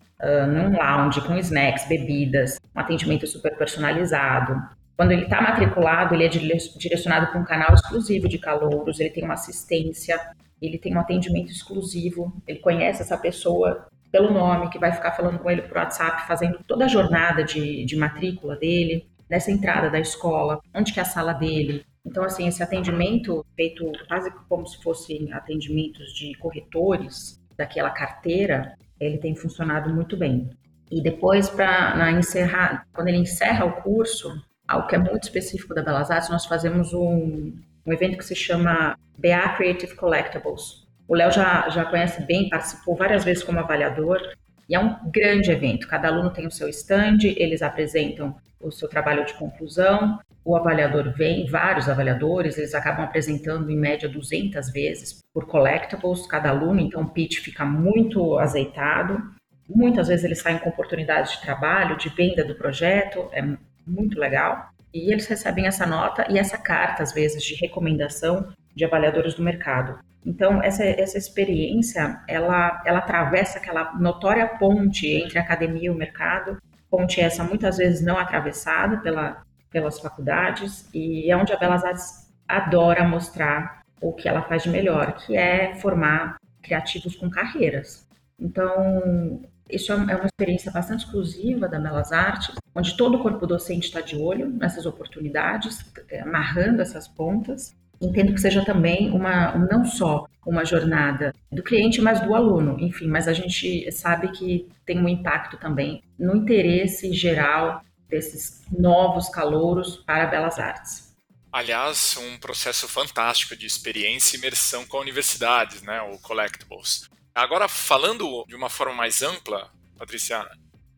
num 0.49 0.77
lounge, 0.77 1.21
com 1.23 1.37
snacks, 1.39 1.87
bebidas, 1.89 2.59
um 2.75 2.81
atendimento 2.81 3.27
super 3.27 3.57
personalizado. 3.57 4.61
Quando 4.99 5.13
ele 5.13 5.23
está 5.23 5.41
matriculado, 5.41 6.13
ele 6.13 6.25
é 6.25 6.29
direcionado 6.29 7.29
para 7.29 7.41
um 7.41 7.45
canal 7.45 7.73
exclusivo 7.73 8.29
de 8.29 8.37
calouros, 8.37 8.99
ele 8.99 9.11
tem 9.11 9.23
uma 9.23 9.35
assistência, 9.35 10.19
ele 10.61 10.77
tem 10.77 10.93
um 10.93 10.99
atendimento 10.99 11.53
exclusivo, 11.53 12.33
ele 12.49 12.59
conhece 12.59 13.03
essa 13.03 13.17
pessoa 13.17 13.87
pelo 14.11 14.33
nome, 14.33 14.71
que 14.71 14.79
vai 14.79 14.91
ficar 14.91 15.13
falando 15.13 15.39
com 15.39 15.49
ele 15.49 15.63
por 15.63 15.77
WhatsApp, 15.77 16.27
fazendo 16.27 16.59
toda 16.67 16.87
a 16.87 16.89
jornada 16.89 17.45
de, 17.45 17.85
de 17.85 17.97
matrícula 17.97 18.57
dele, 18.57 19.07
nessa 19.31 19.53
entrada 19.53 19.89
da 19.89 20.01
escola, 20.01 20.59
onde 20.75 20.93
que 20.93 20.99
é 20.99 21.03
a 21.03 21.07
sala 21.07 21.33
dele. 21.33 21.85
Então, 22.05 22.25
assim, 22.25 22.49
esse 22.49 22.61
atendimento 22.61 23.47
feito 23.55 23.93
quase 24.09 24.33
como 24.49 24.67
se 24.67 24.83
fossem 24.83 25.33
atendimentos 25.33 26.13
de 26.13 26.35
corretores 26.39 27.41
daquela 27.57 27.91
carteira, 27.91 28.75
ele 28.99 29.19
tem 29.19 29.37
funcionado 29.37 29.95
muito 29.95 30.17
bem. 30.17 30.51
E 30.91 31.01
depois, 31.01 31.49
para 31.49 32.11
encerrar, 32.11 32.85
quando 32.93 33.07
ele 33.07 33.19
encerra 33.19 33.65
o 33.65 33.81
curso, 33.81 34.33
algo 34.69 34.87
que 34.87 34.95
é 34.95 34.99
muito 34.99 35.25
específico 35.25 35.75
da 35.75 35.83
Belas 35.83 36.11
Artes, 36.11 36.29
nós 36.29 36.45
fazemos 36.45 36.93
um, 36.93 37.55
um 37.87 37.93
evento 37.93 38.19
que 38.19 38.25
se 38.25 38.37
chama 38.37 38.97
BA 39.17 39.49
Creative 39.57 39.97
Collectibles. 39.97 40.87
O 41.09 41.15
Léo 41.15 41.33
já, 41.33 41.69
já 41.71 41.87
conhece 41.87 42.23
bem, 42.23 42.51
participou 42.51 42.95
várias 42.95 43.25
vezes 43.25 43.43
como 43.43 43.59
avaliador, 43.59 44.21
e 44.69 44.75
é 44.75 44.79
um 44.79 45.11
grande 45.11 45.51
evento. 45.51 45.89
Cada 45.89 46.09
aluno 46.09 46.31
tem 46.31 46.47
o 46.47 46.51
seu 46.51 46.69
stand, 46.69 47.19
eles 47.23 47.63
apresentam 47.63 48.37
o 48.61 48.71
seu 48.71 48.89
trabalho 48.89 49.25
de 49.25 49.33
conclusão, 49.35 50.19
o 50.45 50.57
avaliador 50.57 51.13
vem, 51.15 51.47
vários 51.47 51.89
avaliadores, 51.89 52.59
eles 52.59 52.75
acabam 52.75 53.05
apresentando 53.05 53.71
em 53.71 53.77
média 53.77 54.09
200 54.09 54.71
vezes 54.71 55.23
por 55.33 55.47
collectibles 55.47 56.27
cada 56.27 56.51
aluno, 56.51 56.81
então 56.81 57.03
o 57.03 57.11
pitch 57.11 57.41
fica 57.41 57.65
muito 57.65 58.39
azeitado. 58.39 59.23
Muitas 59.69 60.09
vezes 60.09 60.25
eles 60.25 60.41
saem 60.41 60.59
com 60.59 60.71
oportunidades 60.71 61.33
de 61.33 61.43
trabalho, 61.43 61.99
de 61.99 62.09
venda 62.09 62.45
do 62.45 62.55
projeto, 62.55 63.29
é 63.33 63.43
muito 63.89 64.19
legal. 64.19 64.71
E 64.93 65.13
eles 65.13 65.27
recebem 65.27 65.67
essa 65.67 65.87
nota 65.87 66.27
e 66.31 66.39
essa 66.39 66.57
carta, 66.59 67.03
às 67.03 67.13
vezes, 67.13 67.43
de 67.43 67.55
recomendação 67.55 68.53
de 68.75 68.85
avaliadores 68.85 69.35
do 69.35 69.43
mercado. 69.43 69.99
Então, 70.25 70.63
essa, 70.63 70.85
essa 70.85 71.17
experiência, 71.17 72.21
ela, 72.29 72.83
ela 72.85 72.99
atravessa 72.99 73.59
aquela 73.59 73.95
notória 73.95 74.47
ponte 74.47 75.07
entre 75.07 75.39
a 75.39 75.43
academia 75.43 75.87
e 75.87 75.91
o 75.91 75.95
mercado, 75.95 76.59
ponte 76.91 77.21
essa 77.21 77.45
muitas 77.45 77.77
vezes 77.77 78.05
não 78.05 78.19
atravessada 78.19 78.99
pela, 78.99 79.43
pelas 79.71 80.01
faculdades, 80.01 80.89
e 80.93 81.31
é 81.31 81.37
onde 81.37 81.53
a 81.53 81.57
Belas 81.57 81.85
Artes 81.85 82.29
adora 82.47 83.07
mostrar 83.07 83.83
o 84.01 84.13
que 84.13 84.29
ela 84.29 84.43
faz 84.43 84.63
de 84.63 84.71
melhor, 84.71 85.13
que 85.15 85.37
é 85.37 85.75
formar 85.77 86.37
criativos 86.63 87.17
com 87.17 87.29
carreiras. 87.31 88.07
Então, 88.39 89.43
isso 89.71 89.93
é, 89.93 89.97
é 89.97 90.17
uma 90.17 90.27
experiência 90.27 90.71
bastante 90.71 91.05
exclusiva 91.05 91.69
da 91.69 91.79
Belas 91.79 92.13
Artes, 92.13 92.55
onde 92.75 92.97
todo 92.97 93.17
o 93.17 93.23
corpo 93.23 93.47
docente 93.47 93.87
está 93.87 94.01
de 94.01 94.17
olho 94.17 94.49
nessas 94.49 94.87
oportunidades, 94.87 95.85
é, 96.09 96.21
amarrando 96.21 96.83
essas 96.83 97.07
pontas. 97.09 97.75
Entendo 98.01 98.33
que 98.33 98.41
seja 98.41 98.65
também 98.65 99.11
uma, 99.11 99.57
não 99.57 99.85
só 99.85 100.27
uma 100.47 100.65
jornada 100.65 101.35
do 101.51 101.63
cliente, 101.63 102.01
mas 102.01 102.21
do 102.21 102.35
aluno, 102.35 102.79
enfim, 102.79 103.09
mas 103.09 103.27
a 103.27 103.33
gente 103.33 103.91
sabe 103.91 104.31
que 104.31 104.69
tem 104.87 104.99
um 104.99 105.09
impacto 105.09 105.57
também 105.57 106.03
no 106.17 106.37
interesse 106.37 107.13
geral 107.13 107.83
desses 108.09 108.63
novos 108.71 109.29
calouros 109.29 109.97
para 109.97 110.27
Belas 110.27 110.59
Artes. 110.59 111.09
Aliás, 111.53 112.17
um 112.17 112.39
processo 112.39 112.87
fantástico 112.87 113.57
de 113.57 113.67
experiência 113.67 114.37
e 114.37 114.39
imersão 114.39 114.87
com 114.87 114.99
universidades, 114.99 115.83
né, 115.83 116.01
o 116.03 116.19
Collectibles. 116.19 117.11
Agora, 117.39 117.69
falando 117.69 118.45
de 118.49 118.57
uma 118.57 118.69
forma 118.69 118.93
mais 118.93 119.23
ampla, 119.23 119.71
Patrícia, 119.97 120.45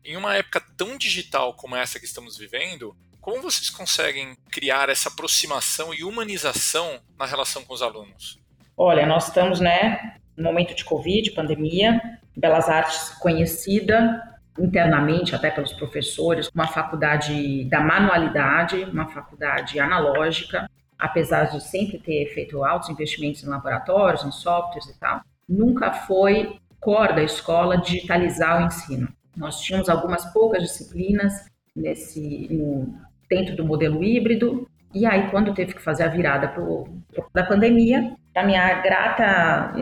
em 0.03 0.17
uma 0.17 0.35
época 0.35 0.59
tão 0.75 0.97
digital 0.97 1.53
como 1.53 1.75
essa 1.75 1.99
que 1.99 2.05
estamos 2.05 2.35
vivendo, 2.35 2.95
como 3.21 3.43
vocês 3.43 3.69
conseguem 3.69 4.35
criar 4.51 4.89
essa 4.89 5.09
aproximação 5.09 5.93
e 5.93 6.03
humanização 6.03 6.99
na 7.15 7.27
relação 7.27 7.63
com 7.63 7.75
os 7.75 7.83
alunos? 7.83 8.39
Olha, 8.75 9.05
nós 9.05 9.27
estamos, 9.27 9.59
né, 9.59 10.15
no 10.35 10.45
momento 10.45 10.73
de 10.73 10.83
Covid, 10.83 11.29
pandemia, 11.29 12.01
Belas 12.35 12.67
Artes 12.67 13.09
conhecida 13.19 14.19
internamente 14.57 15.35
até 15.35 15.51
pelos 15.51 15.73
professores, 15.73 16.49
uma 16.55 16.65
faculdade 16.65 17.65
da 17.65 17.81
manualidade, 17.81 18.83
uma 18.85 19.07
faculdade 19.09 19.79
analógica, 19.79 20.67
apesar 20.97 21.51
de 21.51 21.61
sempre 21.61 21.99
ter 21.99 22.33
feito 22.33 22.65
altos 22.65 22.89
investimentos 22.89 23.43
em 23.43 23.47
laboratórios, 23.47 24.23
em 24.23 24.31
softwares 24.31 24.87
e 24.87 24.99
tal 24.99 25.21
nunca 25.51 25.91
foi 25.91 26.55
core 26.79 27.13
da 27.13 27.23
escola 27.23 27.77
digitalizar 27.77 28.61
o 28.61 28.65
ensino. 28.65 29.07
Nós 29.35 29.59
tínhamos 29.61 29.89
algumas 29.89 30.25
poucas 30.33 30.63
disciplinas 30.63 31.45
nesse 31.75 32.47
no, 32.49 32.93
dentro 33.29 33.55
do 33.55 33.65
modelo 33.65 34.03
híbrido, 34.03 34.67
e 34.93 35.05
aí 35.05 35.29
quando 35.29 35.53
teve 35.53 35.73
que 35.73 35.81
fazer 35.81 36.03
a 36.03 36.07
virada 36.09 36.47
pro, 36.49 36.87
da 37.33 37.43
pandemia, 37.43 38.13
a 38.35 38.43
minha 38.43 38.81
grata, 38.81 39.73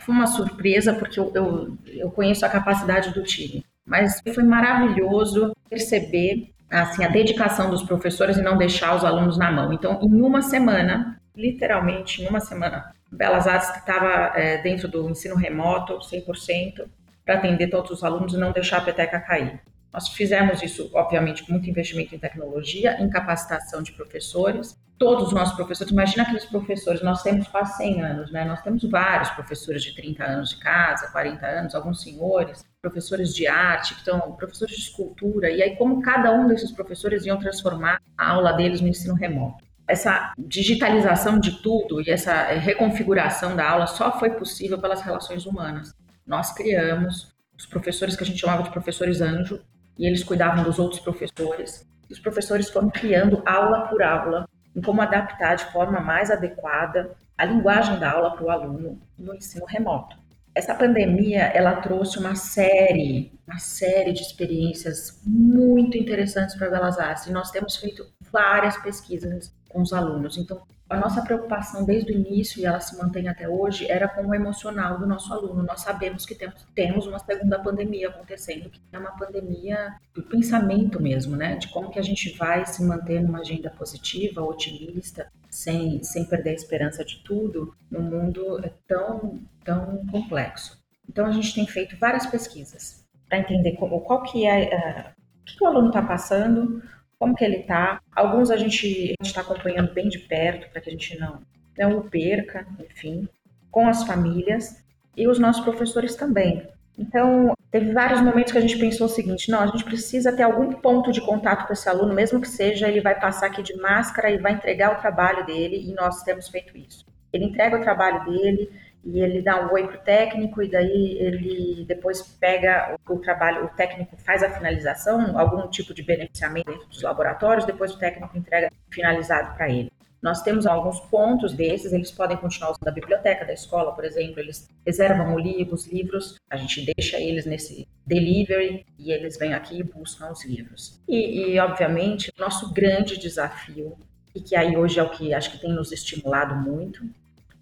foi 0.00 0.14
uma 0.14 0.26
surpresa 0.26 0.94
porque 0.94 1.18
eu, 1.18 1.30
eu, 1.34 1.78
eu 1.86 2.10
conheço 2.10 2.44
a 2.44 2.50
capacidade 2.50 3.12
do 3.12 3.22
time, 3.22 3.64
mas 3.86 4.20
foi 4.34 4.44
maravilhoso 4.44 5.52
perceber 5.70 6.50
assim 6.70 7.02
a 7.02 7.08
dedicação 7.08 7.70
dos 7.70 7.82
professores 7.82 8.36
e 8.36 8.42
não 8.42 8.58
deixar 8.58 8.94
os 8.94 9.04
alunos 9.04 9.38
na 9.38 9.50
mão. 9.50 9.72
Então, 9.72 9.98
em 10.02 10.20
uma 10.20 10.42
semana, 10.42 11.18
literalmente 11.34 12.22
em 12.22 12.28
uma 12.28 12.40
semana, 12.40 12.92
Belas 13.10 13.46
Artes 13.46 13.70
estava 13.76 14.38
é, 14.38 14.58
dentro 14.58 14.86
do 14.86 15.08
ensino 15.08 15.34
remoto, 15.34 15.98
100%, 15.98 16.86
para 17.24 17.36
atender 17.36 17.68
todos 17.68 17.90
os 17.90 18.04
alunos 18.04 18.34
e 18.34 18.36
não 18.36 18.52
deixar 18.52 18.78
a 18.78 18.80
peteca 18.82 19.20
cair. 19.20 19.60
Nós 19.92 20.08
fizemos 20.08 20.62
isso, 20.62 20.90
obviamente, 20.94 21.44
com 21.44 21.52
muito 21.52 21.68
investimento 21.68 22.14
em 22.14 22.18
tecnologia, 22.18 23.00
em 23.00 23.08
capacitação 23.08 23.82
de 23.82 23.92
professores. 23.92 24.76
Todos 24.98 25.28
os 25.28 25.32
nossos 25.32 25.54
professores, 25.54 25.92
imagina 25.92 26.24
aqueles 26.24 26.44
professores, 26.44 27.02
nós 27.02 27.22
temos 27.22 27.46
quase 27.48 27.76
100 27.76 28.02
anos, 28.02 28.32
né? 28.32 28.44
Nós 28.44 28.60
temos 28.62 28.82
vários 28.82 29.30
professores 29.30 29.82
de 29.82 29.94
30 29.94 30.24
anos 30.24 30.50
de 30.50 30.56
casa, 30.58 31.10
40 31.10 31.46
anos, 31.46 31.74
alguns 31.74 32.02
senhores, 32.02 32.64
professores 32.82 33.34
de 33.34 33.46
arte, 33.46 33.94
então, 34.02 34.32
professores 34.32 34.74
de 34.74 34.82
escultura, 34.82 35.50
e 35.50 35.62
aí 35.62 35.76
como 35.76 36.02
cada 36.02 36.32
um 36.32 36.48
desses 36.48 36.72
professores 36.72 37.24
iam 37.24 37.38
transformar 37.38 38.02
a 38.16 38.30
aula 38.30 38.52
deles 38.52 38.80
no 38.80 38.88
ensino 38.88 39.14
remoto 39.14 39.67
essa 39.88 40.34
digitalização 40.38 41.40
de 41.40 41.62
tudo 41.62 42.02
e 42.02 42.10
essa 42.10 42.34
reconfiguração 42.52 43.56
da 43.56 43.68
aula 43.68 43.86
só 43.86 44.18
foi 44.18 44.30
possível 44.30 44.78
pelas 44.78 45.00
relações 45.00 45.46
humanas. 45.46 45.94
Nós 46.26 46.52
criamos 46.52 47.34
os 47.56 47.64
professores 47.64 48.14
que 48.14 48.22
a 48.22 48.26
gente 48.26 48.38
chamava 48.38 48.62
de 48.62 48.70
professores 48.70 49.22
anjo 49.22 49.60
e 49.98 50.06
eles 50.06 50.22
cuidavam 50.22 50.62
dos 50.62 50.78
outros 50.78 51.00
professores. 51.00 51.86
E 52.08 52.12
os 52.12 52.20
professores 52.20 52.68
foram 52.68 52.90
criando 52.90 53.42
aula 53.46 53.88
por 53.88 54.02
aula 54.02 54.46
em 54.76 54.82
como 54.82 55.00
adaptar 55.00 55.56
de 55.56 55.64
forma 55.72 56.00
mais 56.00 56.30
adequada 56.30 57.16
a 57.36 57.44
linguagem 57.46 57.98
da 57.98 58.12
aula 58.12 58.32
para 58.32 58.44
o 58.44 58.50
aluno 58.50 59.00
no 59.18 59.34
ensino 59.34 59.64
remoto. 59.64 60.16
Essa 60.54 60.74
pandemia, 60.74 61.44
ela 61.54 61.76
trouxe 61.76 62.18
uma 62.18 62.34
série, 62.34 63.32
uma 63.46 63.58
série 63.58 64.12
de 64.12 64.22
experiências 64.22 65.20
muito 65.24 65.96
interessantes 65.96 66.56
para 66.56 66.68
Belas 66.68 66.98
Artes 66.98 67.26
e 67.26 67.32
nós 67.32 67.50
temos 67.50 67.76
feito 67.76 68.04
várias 68.32 68.76
pesquisas 68.78 69.52
com 69.68 69.82
os 69.82 69.92
alunos. 69.92 70.36
Então, 70.36 70.62
a 70.88 70.96
nossa 70.96 71.20
preocupação 71.20 71.84
desde 71.84 72.12
o 72.12 72.14
início, 72.14 72.60
e 72.60 72.64
ela 72.64 72.80
se 72.80 72.96
mantém 72.96 73.28
até 73.28 73.46
hoje, 73.46 73.90
era 73.90 74.08
com 74.08 74.26
o 74.26 74.34
emocional 74.34 74.98
do 74.98 75.06
nosso 75.06 75.32
aluno. 75.34 75.62
Nós 75.62 75.82
sabemos 75.82 76.24
que 76.24 76.34
temos, 76.34 76.66
temos 76.74 77.06
uma 77.06 77.18
segunda 77.18 77.58
pandemia 77.58 78.08
acontecendo, 78.08 78.70
que 78.70 78.80
é 78.90 78.98
uma 78.98 79.10
pandemia 79.10 79.94
do 80.14 80.22
pensamento 80.22 81.00
mesmo, 81.00 81.36
né? 81.36 81.56
De 81.56 81.68
como 81.68 81.90
que 81.90 81.98
a 81.98 82.02
gente 82.02 82.34
vai 82.38 82.64
se 82.64 82.82
manter 82.82 83.22
numa 83.22 83.40
agenda 83.40 83.68
positiva, 83.68 84.40
otimista, 84.40 85.30
sem, 85.50 86.02
sem 86.02 86.24
perder 86.24 86.50
a 86.50 86.54
esperança 86.54 87.04
de 87.04 87.22
tudo, 87.22 87.74
num 87.90 88.02
mundo 88.02 88.58
tão, 88.86 89.38
tão 89.62 90.06
complexo. 90.06 90.78
Então, 91.06 91.26
a 91.26 91.30
gente 91.30 91.54
tem 91.54 91.66
feito 91.66 91.98
várias 91.98 92.24
pesquisas 92.24 93.04
para 93.28 93.40
entender 93.40 93.72
como, 93.72 94.00
qual 94.00 94.22
que 94.22 94.46
é, 94.46 94.70
uh, 94.74 95.20
o 95.42 95.44
que 95.44 95.62
o 95.62 95.66
aluno 95.66 95.88
está 95.88 96.00
passando, 96.00 96.82
como 97.18 97.34
que 97.34 97.44
ele 97.44 97.58
está. 97.58 98.00
Alguns 98.14 98.50
a 98.50 98.56
gente 98.56 99.14
está 99.20 99.40
acompanhando 99.40 99.92
bem 99.92 100.08
de 100.08 100.18
perto 100.20 100.70
para 100.70 100.80
que 100.80 100.88
a 100.88 100.92
gente 100.92 101.18
não, 101.18 101.40
não 101.76 101.98
o 101.98 102.04
perca, 102.04 102.66
enfim, 102.78 103.28
com 103.70 103.88
as 103.88 104.04
famílias 104.04 104.82
e 105.16 105.26
os 105.26 105.38
nossos 105.38 105.62
professores 105.62 106.14
também. 106.14 106.66
Então, 106.98 107.54
teve 107.70 107.92
vários 107.92 108.20
momentos 108.20 108.52
que 108.52 108.58
a 108.58 108.60
gente 108.60 108.78
pensou 108.78 109.06
o 109.06 109.10
seguinte: 109.10 109.50
não, 109.50 109.60
a 109.60 109.66
gente 109.66 109.84
precisa 109.84 110.34
ter 110.34 110.42
algum 110.42 110.72
ponto 110.72 111.12
de 111.12 111.20
contato 111.20 111.66
com 111.66 111.72
esse 111.72 111.88
aluno, 111.88 112.12
mesmo 112.12 112.40
que 112.40 112.48
seja 112.48 112.88
ele 112.88 113.00
vai 113.00 113.18
passar 113.18 113.46
aqui 113.46 113.62
de 113.62 113.76
máscara 113.76 114.30
e 114.30 114.38
vai 114.38 114.52
entregar 114.52 114.96
o 114.96 115.00
trabalho 115.00 115.46
dele, 115.46 115.88
e 115.88 115.94
nós 115.94 116.22
temos 116.22 116.48
feito 116.48 116.76
isso. 116.76 117.06
Ele 117.32 117.44
entrega 117.44 117.76
o 117.76 117.82
trabalho 117.82 118.24
dele, 118.24 118.70
e 119.10 119.20
ele 119.20 119.40
dá 119.40 119.66
um 119.66 119.72
oi 119.72 119.86
pro 119.86 119.98
técnico 119.98 120.62
e 120.62 120.68
daí 120.68 121.16
ele 121.18 121.84
depois 121.86 122.20
pega 122.38 122.94
o, 123.08 123.14
o, 123.14 123.18
trabalho, 123.18 123.64
o 123.64 123.68
técnico 123.68 124.14
faz 124.18 124.42
a 124.42 124.50
finalização, 124.50 125.38
algum 125.38 125.66
tipo 125.68 125.94
de 125.94 126.02
beneficiamento 126.02 126.70
dentro 126.70 126.86
dos 126.88 127.00
laboratórios, 127.00 127.64
depois 127.64 127.94
o 127.94 127.98
técnico 127.98 128.36
entrega 128.36 128.70
finalizado 128.90 129.56
para 129.56 129.70
ele. 129.70 129.90
Nós 130.20 130.42
temos 130.42 130.66
alguns 130.66 131.00
pontos 131.00 131.54
desses, 131.54 131.92
eles 131.92 132.10
podem 132.10 132.36
continuar 132.36 132.72
usando 132.72 132.88
a 132.88 132.92
biblioteca 132.92 133.46
da 133.46 133.52
escola, 133.52 133.92
por 133.92 134.04
exemplo, 134.04 134.40
eles 134.40 134.68
reservam 134.84 135.34
os 135.36 135.86
livros, 135.86 136.34
a 136.50 136.56
gente 136.56 136.92
deixa 136.94 137.18
eles 137.18 137.46
nesse 137.46 137.88
delivery 138.04 138.84
e 138.98 139.10
eles 139.10 139.38
vêm 139.38 139.54
aqui 139.54 139.78
e 139.78 139.82
buscam 139.82 140.30
os 140.30 140.44
livros. 140.44 141.00
E, 141.08 141.52
e 141.52 141.58
obviamente, 141.60 142.30
nosso 142.36 142.74
grande 142.74 143.16
desafio, 143.16 143.96
e 144.34 144.40
que 144.40 144.54
aí 144.54 144.76
hoje 144.76 144.98
é 144.98 145.02
o 145.02 145.08
que 145.08 145.32
acho 145.32 145.52
que 145.52 145.58
tem 145.58 145.72
nos 145.72 145.92
estimulado 145.92 146.54
muito, 146.56 147.08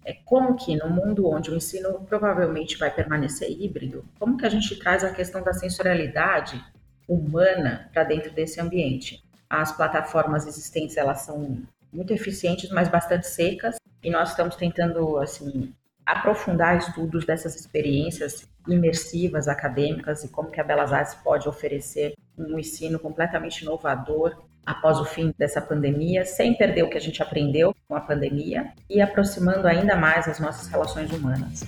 é 0.07 0.13
como 0.23 0.55
que 0.55 0.73
no 0.77 0.89
mundo 0.89 1.29
onde 1.29 1.51
o 1.51 1.55
ensino 1.55 1.99
provavelmente 2.07 2.77
vai 2.77 2.89
permanecer 2.89 3.51
híbrido, 3.51 4.05
como 4.17 4.37
que 4.37 4.45
a 4.45 4.49
gente 4.49 4.79
traz 4.79 5.03
a 5.03 5.11
questão 5.11 5.43
da 5.43 5.51
sensorialidade 5.51 6.63
humana 7.05 7.89
para 7.91 8.05
dentro 8.05 8.31
desse 8.31 8.61
ambiente? 8.61 9.21
As 9.49 9.75
plataformas 9.75 10.47
existentes 10.47 10.95
elas 10.95 11.23
são 11.23 11.61
muito 11.91 12.13
eficientes, 12.13 12.69
mas 12.69 12.87
bastante 12.87 13.27
secas, 13.27 13.75
e 14.01 14.09
nós 14.09 14.29
estamos 14.29 14.55
tentando 14.55 15.17
assim 15.17 15.73
aprofundar 16.05 16.77
estudos 16.77 17.25
dessas 17.25 17.53
experiências 17.57 18.47
imersivas 18.65 19.49
acadêmicas 19.49 20.23
e 20.23 20.29
como 20.29 20.49
que 20.49 20.61
a 20.61 20.63
Belas 20.63 20.93
Artes 20.93 21.15
pode 21.15 21.49
oferecer 21.49 22.13
um 22.37 22.57
ensino 22.57 22.97
completamente 22.97 23.63
inovador 23.63 24.41
após 24.67 24.99
o 24.99 25.05
fim 25.05 25.33
dessa 25.37 25.61
pandemia, 25.61 26.25
sem 26.25 26.53
perder 26.53 26.83
o 26.83 26.89
que 26.89 26.97
a 26.97 27.01
gente 27.01 27.23
aprendeu 27.23 27.73
com 27.87 27.95
a 27.95 28.01
pandemia 28.01 28.73
e 28.89 28.99
aproximando 28.99 29.65
ainda 29.65 29.95
mais 29.95 30.27
as 30.27 30.41
nossas 30.41 30.67
relações 30.67 31.09
humanas. 31.09 31.63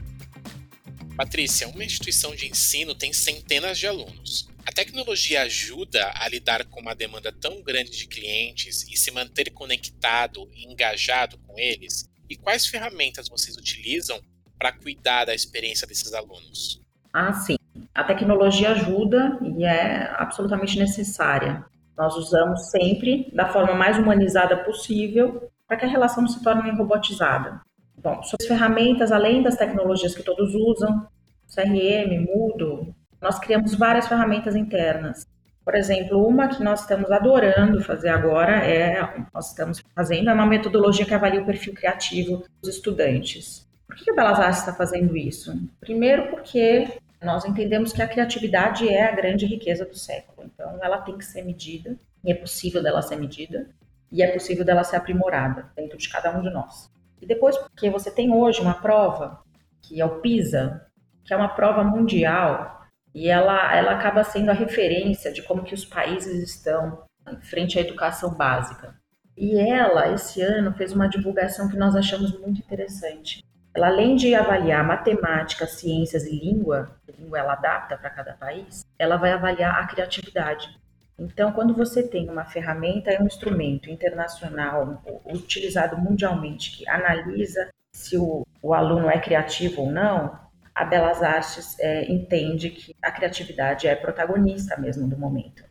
Patrícia, 1.15 1.69
uma 1.69 1.83
instituição 1.83 2.35
de 2.35 2.47
ensino 2.47 2.93
tem 2.93 3.13
centenas 3.13 3.77
de 3.77 3.87
alunos. 3.87 4.49
A 4.65 4.71
tecnologia 4.71 5.43
ajuda 5.43 6.11
a 6.13 6.27
lidar 6.27 6.65
com 6.65 6.81
uma 6.81 6.93
demanda 6.93 7.31
tão 7.31 7.61
grande 7.61 7.91
de 7.91 8.05
clientes 8.05 8.85
e 8.89 8.97
se 8.97 9.11
manter 9.11 9.49
conectado 9.51 10.49
e 10.53 10.69
engajado 10.69 11.37
com 11.39 11.57
eles? 11.57 12.05
E 12.29 12.35
quais 12.35 12.67
ferramentas 12.67 13.29
vocês 13.29 13.55
utilizam 13.55 14.19
para 14.57 14.73
cuidar 14.73 15.25
da 15.25 15.33
experiência 15.33 15.87
desses 15.87 16.13
alunos? 16.13 16.81
Ah, 17.13 17.31
sim. 17.31 17.55
A 17.95 18.03
tecnologia 18.03 18.71
ajuda 18.71 19.39
e 19.41 19.63
é 19.63 20.13
absolutamente 20.17 20.77
necessária. 20.77 21.65
Nós 21.99 22.15
usamos 22.15 22.71
sempre 22.71 23.29
da 23.33 23.49
forma 23.49 23.73
mais 23.73 23.97
humanizada 23.97 24.55
possível 24.55 25.51
para 25.67 25.75
que 25.75 25.83
a 25.83 25.89
relação 25.89 26.23
não 26.23 26.29
se 26.29 26.41
torne 26.41 26.71
robotizada. 26.71 27.59
Bom, 28.01 28.23
sobre 28.23 28.45
as 28.45 28.47
ferramentas, 28.47 29.11
além 29.11 29.43
das 29.43 29.57
tecnologias 29.57 30.15
que 30.15 30.23
todos 30.23 30.55
usam, 30.55 31.05
CRM, 31.53 32.25
Moodle, 32.25 32.95
nós 33.21 33.37
criamos 33.37 33.75
várias 33.75 34.07
ferramentas 34.07 34.55
internas. 34.55 35.27
Por 35.65 35.75
exemplo, 35.75 36.25
uma 36.25 36.47
que 36.47 36.63
nós 36.63 36.79
estamos 36.81 37.11
adorando 37.11 37.83
fazer 37.83 38.07
agora 38.07 38.65
é, 38.65 39.25
nós 39.33 39.49
estamos 39.49 39.83
fazendo 39.93 40.29
é 40.29 40.33
uma 40.33 40.45
metodologia 40.45 41.05
que 41.05 41.13
avalia 41.13 41.41
o 41.41 41.45
perfil 41.45 41.73
criativo 41.73 42.45
dos 42.61 42.75
estudantes. 42.75 43.67
Por 43.85 43.97
que 43.97 44.09
a 44.09 44.15
Belas 44.15 44.39
Artes 44.39 44.59
está 44.59 44.73
fazendo 44.73 45.17
isso? 45.17 45.53
Primeiro 45.81 46.29
porque 46.29 46.87
nós 47.21 47.45
entendemos 47.45 47.91
que 47.91 48.01
a 48.01 48.07
criatividade 48.07 48.87
é 48.87 49.03
a 49.03 49.15
grande 49.15 49.45
riqueza 49.45 49.85
do 49.85 49.97
século, 49.97 50.49
então 50.53 50.79
ela 50.81 50.99
tem 51.01 51.17
que 51.17 51.25
ser 51.25 51.43
medida, 51.43 51.97
e 52.23 52.31
é 52.31 52.35
possível 52.35 52.81
dela 52.81 53.01
ser 53.01 53.17
medida, 53.17 53.69
e 54.11 54.23
é 54.23 54.31
possível 54.31 54.65
dela 54.65 54.83
ser 54.83 54.95
aprimorada 54.95 55.69
dentro 55.75 55.97
de 55.97 56.09
cada 56.09 56.37
um 56.37 56.41
de 56.41 56.49
nós. 56.49 56.89
E 57.21 57.25
depois, 57.25 57.57
porque 57.57 57.89
você 57.89 58.09
tem 58.09 58.33
hoje 58.33 58.61
uma 58.61 58.75
prova, 58.75 59.41
que 59.81 59.99
é 59.99 60.05
o 60.05 60.19
PISA, 60.19 60.85
que 61.25 61.33
é 61.33 61.37
uma 61.37 61.49
prova 61.49 61.83
mundial, 61.83 62.87
e 63.13 63.27
ela, 63.27 63.75
ela 63.75 63.91
acaba 63.91 64.23
sendo 64.23 64.49
a 64.49 64.53
referência 64.53 65.31
de 65.31 65.41
como 65.41 65.63
que 65.63 65.73
os 65.73 65.85
países 65.85 66.41
estão 66.41 67.03
em 67.29 67.41
frente 67.41 67.77
à 67.77 67.81
educação 67.81 68.33
básica. 68.33 68.95
E 69.35 69.57
ela, 69.59 70.11
esse 70.13 70.41
ano, 70.41 70.73
fez 70.73 70.91
uma 70.91 71.07
divulgação 71.07 71.69
que 71.69 71.77
nós 71.77 71.95
achamos 71.95 72.37
muito 72.39 72.59
interessante. 72.59 73.43
Ela, 73.73 73.87
além 73.87 74.15
de 74.15 74.33
avaliar 74.33 74.83
matemática, 74.83 75.67
ciências 75.67 76.25
e 76.25 76.31
língua, 76.31 76.89
língua 77.17 77.39
ela 77.39 77.53
adapta 77.53 77.97
para 77.97 78.09
cada 78.09 78.33
país, 78.33 78.85
ela 78.97 79.17
vai 79.17 79.31
avaliar 79.31 79.79
a 79.79 79.87
criatividade. 79.87 80.79
Então, 81.17 81.51
quando 81.51 81.73
você 81.73 82.01
tem 82.01 82.29
uma 82.29 82.45
ferramenta, 82.45 83.11
é 83.11 83.21
um 83.21 83.27
instrumento 83.27 83.89
internacional 83.89 85.03
utilizado 85.25 85.97
mundialmente 85.97 86.77
que 86.77 86.89
analisa 86.89 87.69
se 87.91 88.17
o, 88.17 88.47
o 88.61 88.73
aluno 88.73 89.09
é 89.09 89.19
criativo 89.19 89.81
ou 89.81 89.91
não, 89.91 90.39
a 90.73 90.85
Belas 90.85 91.21
Artes 91.21 91.77
é, 91.79 92.09
entende 92.09 92.69
que 92.69 92.95
a 93.01 93.11
criatividade 93.11 93.85
é 93.85 93.95
protagonista 93.95 94.77
mesmo 94.77 95.07
do 95.07 95.17
momento. 95.17 95.63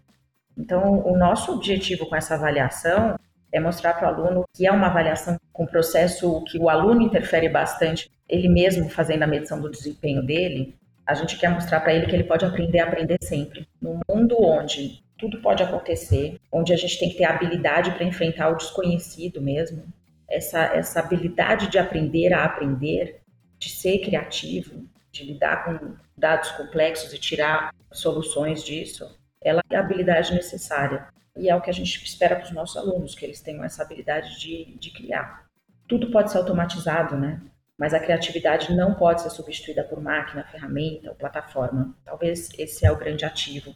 Então, 0.57 1.01
o 1.07 1.17
nosso 1.17 1.53
objetivo 1.53 2.07
com 2.07 2.17
essa 2.17 2.35
avaliação 2.35 3.19
é 3.53 3.61
mostrar 3.61 3.95
para 3.95 4.11
o 4.11 4.15
aluno 4.15 4.45
que 4.55 4.67
é 4.67 4.73
uma 4.73 4.89
avaliação 4.89 5.39
com 5.53 5.67
processo 5.67 6.43
que 6.45 6.59
o 6.59 6.69
aluno 6.69 7.03
interfere 7.03 7.49
bastante, 7.49 8.11
ele 8.29 8.49
mesmo 8.49 8.89
fazendo 8.89 9.23
a 9.23 9.27
medição 9.27 9.61
do 9.61 9.71
desempenho 9.71 10.23
dele, 10.23 10.77
a 11.07 11.15
gente 11.15 11.39
quer 11.39 11.49
mostrar 11.49 11.81
para 11.81 11.95
ele 11.95 12.07
que 12.07 12.15
ele 12.15 12.25
pode 12.25 12.45
aprender 12.45 12.81
a 12.81 12.85
aprender 12.85 13.17
sempre. 13.23 13.67
No 13.81 14.01
mundo 14.09 14.37
onde 14.41 15.03
tudo 15.17 15.41
pode 15.41 15.63
acontecer, 15.63 16.39
onde 16.53 16.73
a 16.73 16.77
gente 16.77 16.99
tem 16.99 17.09
que 17.09 17.17
ter 17.17 17.25
habilidade 17.25 17.93
para 17.93 18.05
enfrentar 18.05 18.51
o 18.51 18.57
desconhecido 18.57 19.41
mesmo, 19.41 19.85
essa, 20.29 20.65
essa 20.67 21.01
habilidade 21.01 21.69
de 21.69 21.79
aprender 21.79 22.33
a 22.35 22.45
aprender, 22.45 23.21
de 23.59 23.71
ser 23.71 23.99
criativo, 24.01 24.85
de 25.11 25.25
lidar 25.25 25.65
com 25.65 25.95
dados 26.17 26.51
complexos 26.53 27.13
e 27.13 27.19
tirar 27.19 27.75
soluções 27.91 28.63
disso, 28.63 29.19
ela 29.43 29.63
é 29.71 29.77
a 29.77 29.81
habilidade 29.81 30.35
necessária 30.35 31.09
e 31.39 31.49
é 31.49 31.55
o 31.55 31.61
que 31.61 31.71
a 31.71 31.73
gente 31.73 32.05
espera 32.05 32.37
para 32.37 32.45
os 32.45 32.53
nossos 32.53 32.77
alunos, 32.77 33.15
que 33.15 33.25
eles 33.25 33.41
tenham 33.41 33.65
essa 33.65 33.83
habilidade 33.83 34.39
de, 34.41 34.77
de 34.79 34.91
criar. 34.91 35.47
Tudo 35.87 36.11
pode 36.11 36.31
ser 36.31 36.39
automatizado, 36.39 37.17
né? 37.17 37.41
Mas 37.79 37.95
a 37.95 38.01
criatividade 38.01 38.75
não 38.75 38.95
pode 38.95 39.23
ser 39.23 39.31
substituída 39.31 39.85
por 39.85 40.03
máquina, 40.03 40.45
ferramenta 40.51 41.09
ou 41.09 41.15
plataforma. 41.15 41.97
Talvez 42.05 42.51
esse 42.59 42.85
é 42.85 42.91
o 42.91 42.97
grande 42.97 43.25
ativo 43.25 43.75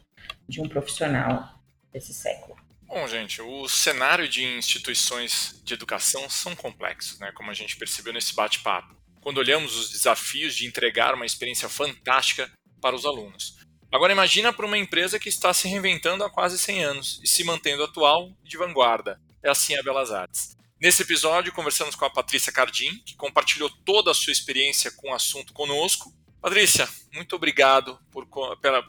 de 0.48 0.60
um 0.60 0.68
profissional 0.68 1.60
desse 1.92 2.12
século. 2.12 2.56
Bom, 2.86 3.06
gente, 3.06 3.40
o 3.40 3.68
cenário 3.68 4.28
de 4.28 4.44
instituições 4.44 5.62
de 5.64 5.72
educação 5.72 6.28
são 6.28 6.54
complexos, 6.54 7.18
né? 7.20 7.32
Como 7.32 7.50
a 7.50 7.54
gente 7.54 7.76
percebeu 7.76 8.12
nesse 8.12 8.34
bate-papo. 8.34 8.94
Quando 9.22 9.38
olhamos 9.38 9.76
os 9.76 9.90
desafios 9.92 10.54
de 10.56 10.66
entregar 10.66 11.14
uma 11.14 11.24
experiência 11.24 11.68
fantástica 11.68 12.50
para 12.80 12.96
os 12.96 13.06
alunos. 13.06 13.61
Agora 13.92 14.10
imagina 14.10 14.54
para 14.54 14.64
uma 14.64 14.78
empresa 14.78 15.18
que 15.18 15.28
está 15.28 15.52
se 15.52 15.68
reinventando 15.68 16.24
há 16.24 16.30
quase 16.30 16.58
100 16.58 16.82
anos 16.82 17.20
e 17.22 17.26
se 17.26 17.44
mantendo 17.44 17.84
atual 17.84 18.30
e 18.42 18.48
de 18.48 18.56
vanguarda. 18.56 19.20
É 19.42 19.50
assim 19.50 19.76
a 19.76 19.82
Belas 19.82 20.10
Artes. 20.10 20.56
Nesse 20.80 21.02
episódio, 21.02 21.52
conversamos 21.52 21.94
com 21.94 22.06
a 22.06 22.10
Patrícia 22.10 22.50
Cardim, 22.50 23.02
que 23.04 23.14
compartilhou 23.14 23.68
toda 23.84 24.10
a 24.10 24.14
sua 24.14 24.32
experiência 24.32 24.90
com 24.96 25.10
o 25.10 25.14
assunto 25.14 25.52
conosco. 25.52 26.10
Patrícia, 26.40 26.88
muito 27.12 27.36
obrigado 27.36 27.98
por, 28.10 28.26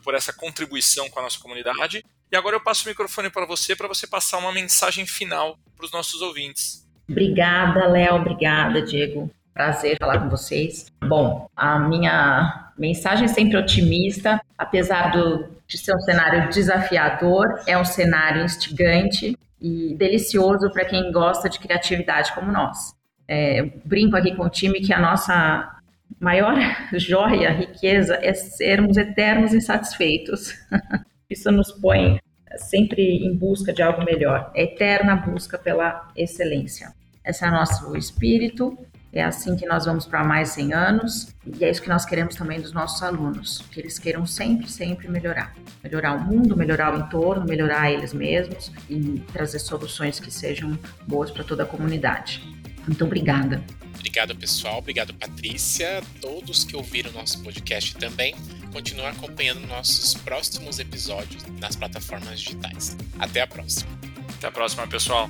por 0.01 0.15
essa 0.15 0.31
contribuição 0.31 1.09
com 1.09 1.19
a 1.19 1.23
nossa 1.23 1.37
comunidade. 1.37 2.03
E 2.31 2.35
agora 2.37 2.55
eu 2.55 2.61
passo 2.61 2.85
o 2.85 2.87
microfone 2.87 3.29
para 3.29 3.45
você, 3.45 3.75
para 3.75 3.89
você 3.89 4.07
passar 4.07 4.37
uma 4.37 4.53
mensagem 4.53 5.05
final 5.05 5.59
para 5.75 5.85
os 5.85 5.91
nossos 5.91 6.21
ouvintes. 6.21 6.87
Obrigada, 7.09 7.87
Léo. 7.87 8.15
Obrigada, 8.15 8.81
Diego. 8.81 9.29
prazer 9.53 9.97
falar 9.99 10.19
com 10.19 10.29
vocês. 10.29 10.87
Bom, 11.03 11.47
a 11.55 11.77
minha 11.77 12.62
mensagem 12.77 13.25
é 13.25 13.27
sempre 13.27 13.57
otimista, 13.57 14.41
apesar 14.57 15.11
do, 15.11 15.49
de 15.67 15.77
ser 15.77 15.95
um 15.95 15.99
cenário 15.99 16.49
desafiador, 16.49 17.61
é 17.67 17.77
um 17.77 17.85
cenário 17.85 18.43
instigante 18.43 19.37
e 19.61 19.95
delicioso 19.95 20.71
para 20.71 20.85
quem 20.85 21.11
gosta 21.11 21.49
de 21.49 21.59
criatividade 21.59 22.33
como 22.33 22.51
nós. 22.51 22.93
É, 23.27 23.63
brinco 23.85 24.15
aqui 24.15 24.35
com 24.35 24.43
o 24.43 24.49
time 24.49 24.81
que 24.81 24.93
a 24.93 24.99
nossa 24.99 25.77
maior 26.19 26.55
joia, 26.93 27.51
riqueza 27.51 28.19
é 28.21 28.33
sermos 28.33 28.97
eternos 28.97 29.53
insatisfeitos. 29.53 30.53
Isso 31.29 31.51
nos 31.51 31.71
põe 31.71 32.19
sempre 32.57 33.01
em 33.01 33.35
busca 33.35 33.73
de 33.73 33.81
algo 33.81 34.03
melhor, 34.03 34.51
eterna 34.55 35.15
busca 35.15 35.57
pela 35.57 36.11
excelência. 36.15 36.93
Esse 37.25 37.45
é 37.45 37.47
o 37.47 37.51
nosso 37.51 37.95
espírito, 37.95 38.77
é 39.13 39.23
assim 39.23 39.55
que 39.55 39.65
nós 39.65 39.85
vamos 39.85 40.07
para 40.07 40.23
mais 40.23 40.49
100 40.49 40.73
anos 40.73 41.27
e 41.45 41.63
é 41.63 41.69
isso 41.69 41.81
que 41.81 41.87
nós 41.87 42.03
queremos 42.03 42.35
também 42.35 42.59
dos 42.59 42.73
nossos 42.73 43.01
alunos, 43.03 43.63
que 43.71 43.79
eles 43.79 43.99
queiram 43.99 44.25
sempre, 44.25 44.67
sempre 44.67 45.07
melhorar. 45.07 45.55
Melhorar 45.83 46.13
o 46.13 46.21
mundo, 46.21 46.57
melhorar 46.57 46.95
o 46.95 46.99
entorno, 46.99 47.45
melhorar 47.45 47.91
eles 47.91 48.11
mesmos 48.11 48.71
e 48.89 49.23
trazer 49.31 49.59
soluções 49.59 50.19
que 50.19 50.31
sejam 50.31 50.77
boas 51.05 51.29
para 51.29 51.43
toda 51.43 51.61
a 51.61 51.65
comunidade. 51.65 52.41
Muito 52.87 53.05
obrigada. 53.05 53.61
Obrigado, 53.95 54.35
pessoal. 54.35 54.79
Obrigado, 54.79 55.13
Patrícia. 55.13 56.01
Todos 56.19 56.63
que 56.63 56.75
ouviram 56.75 57.11
nosso 57.11 57.41
podcast 57.43 57.95
também. 57.95 58.35
Continuem 58.71 59.07
acompanhando 59.09 59.65
nossos 59.67 60.15
próximos 60.15 60.79
episódios 60.79 61.45
nas 61.59 61.75
plataformas 61.75 62.41
digitais. 62.41 62.97
Até 63.19 63.41
a 63.41 63.47
próxima. 63.47 63.91
Até 64.37 64.47
a 64.47 64.51
próxima, 64.51 64.87
pessoal. 64.87 65.29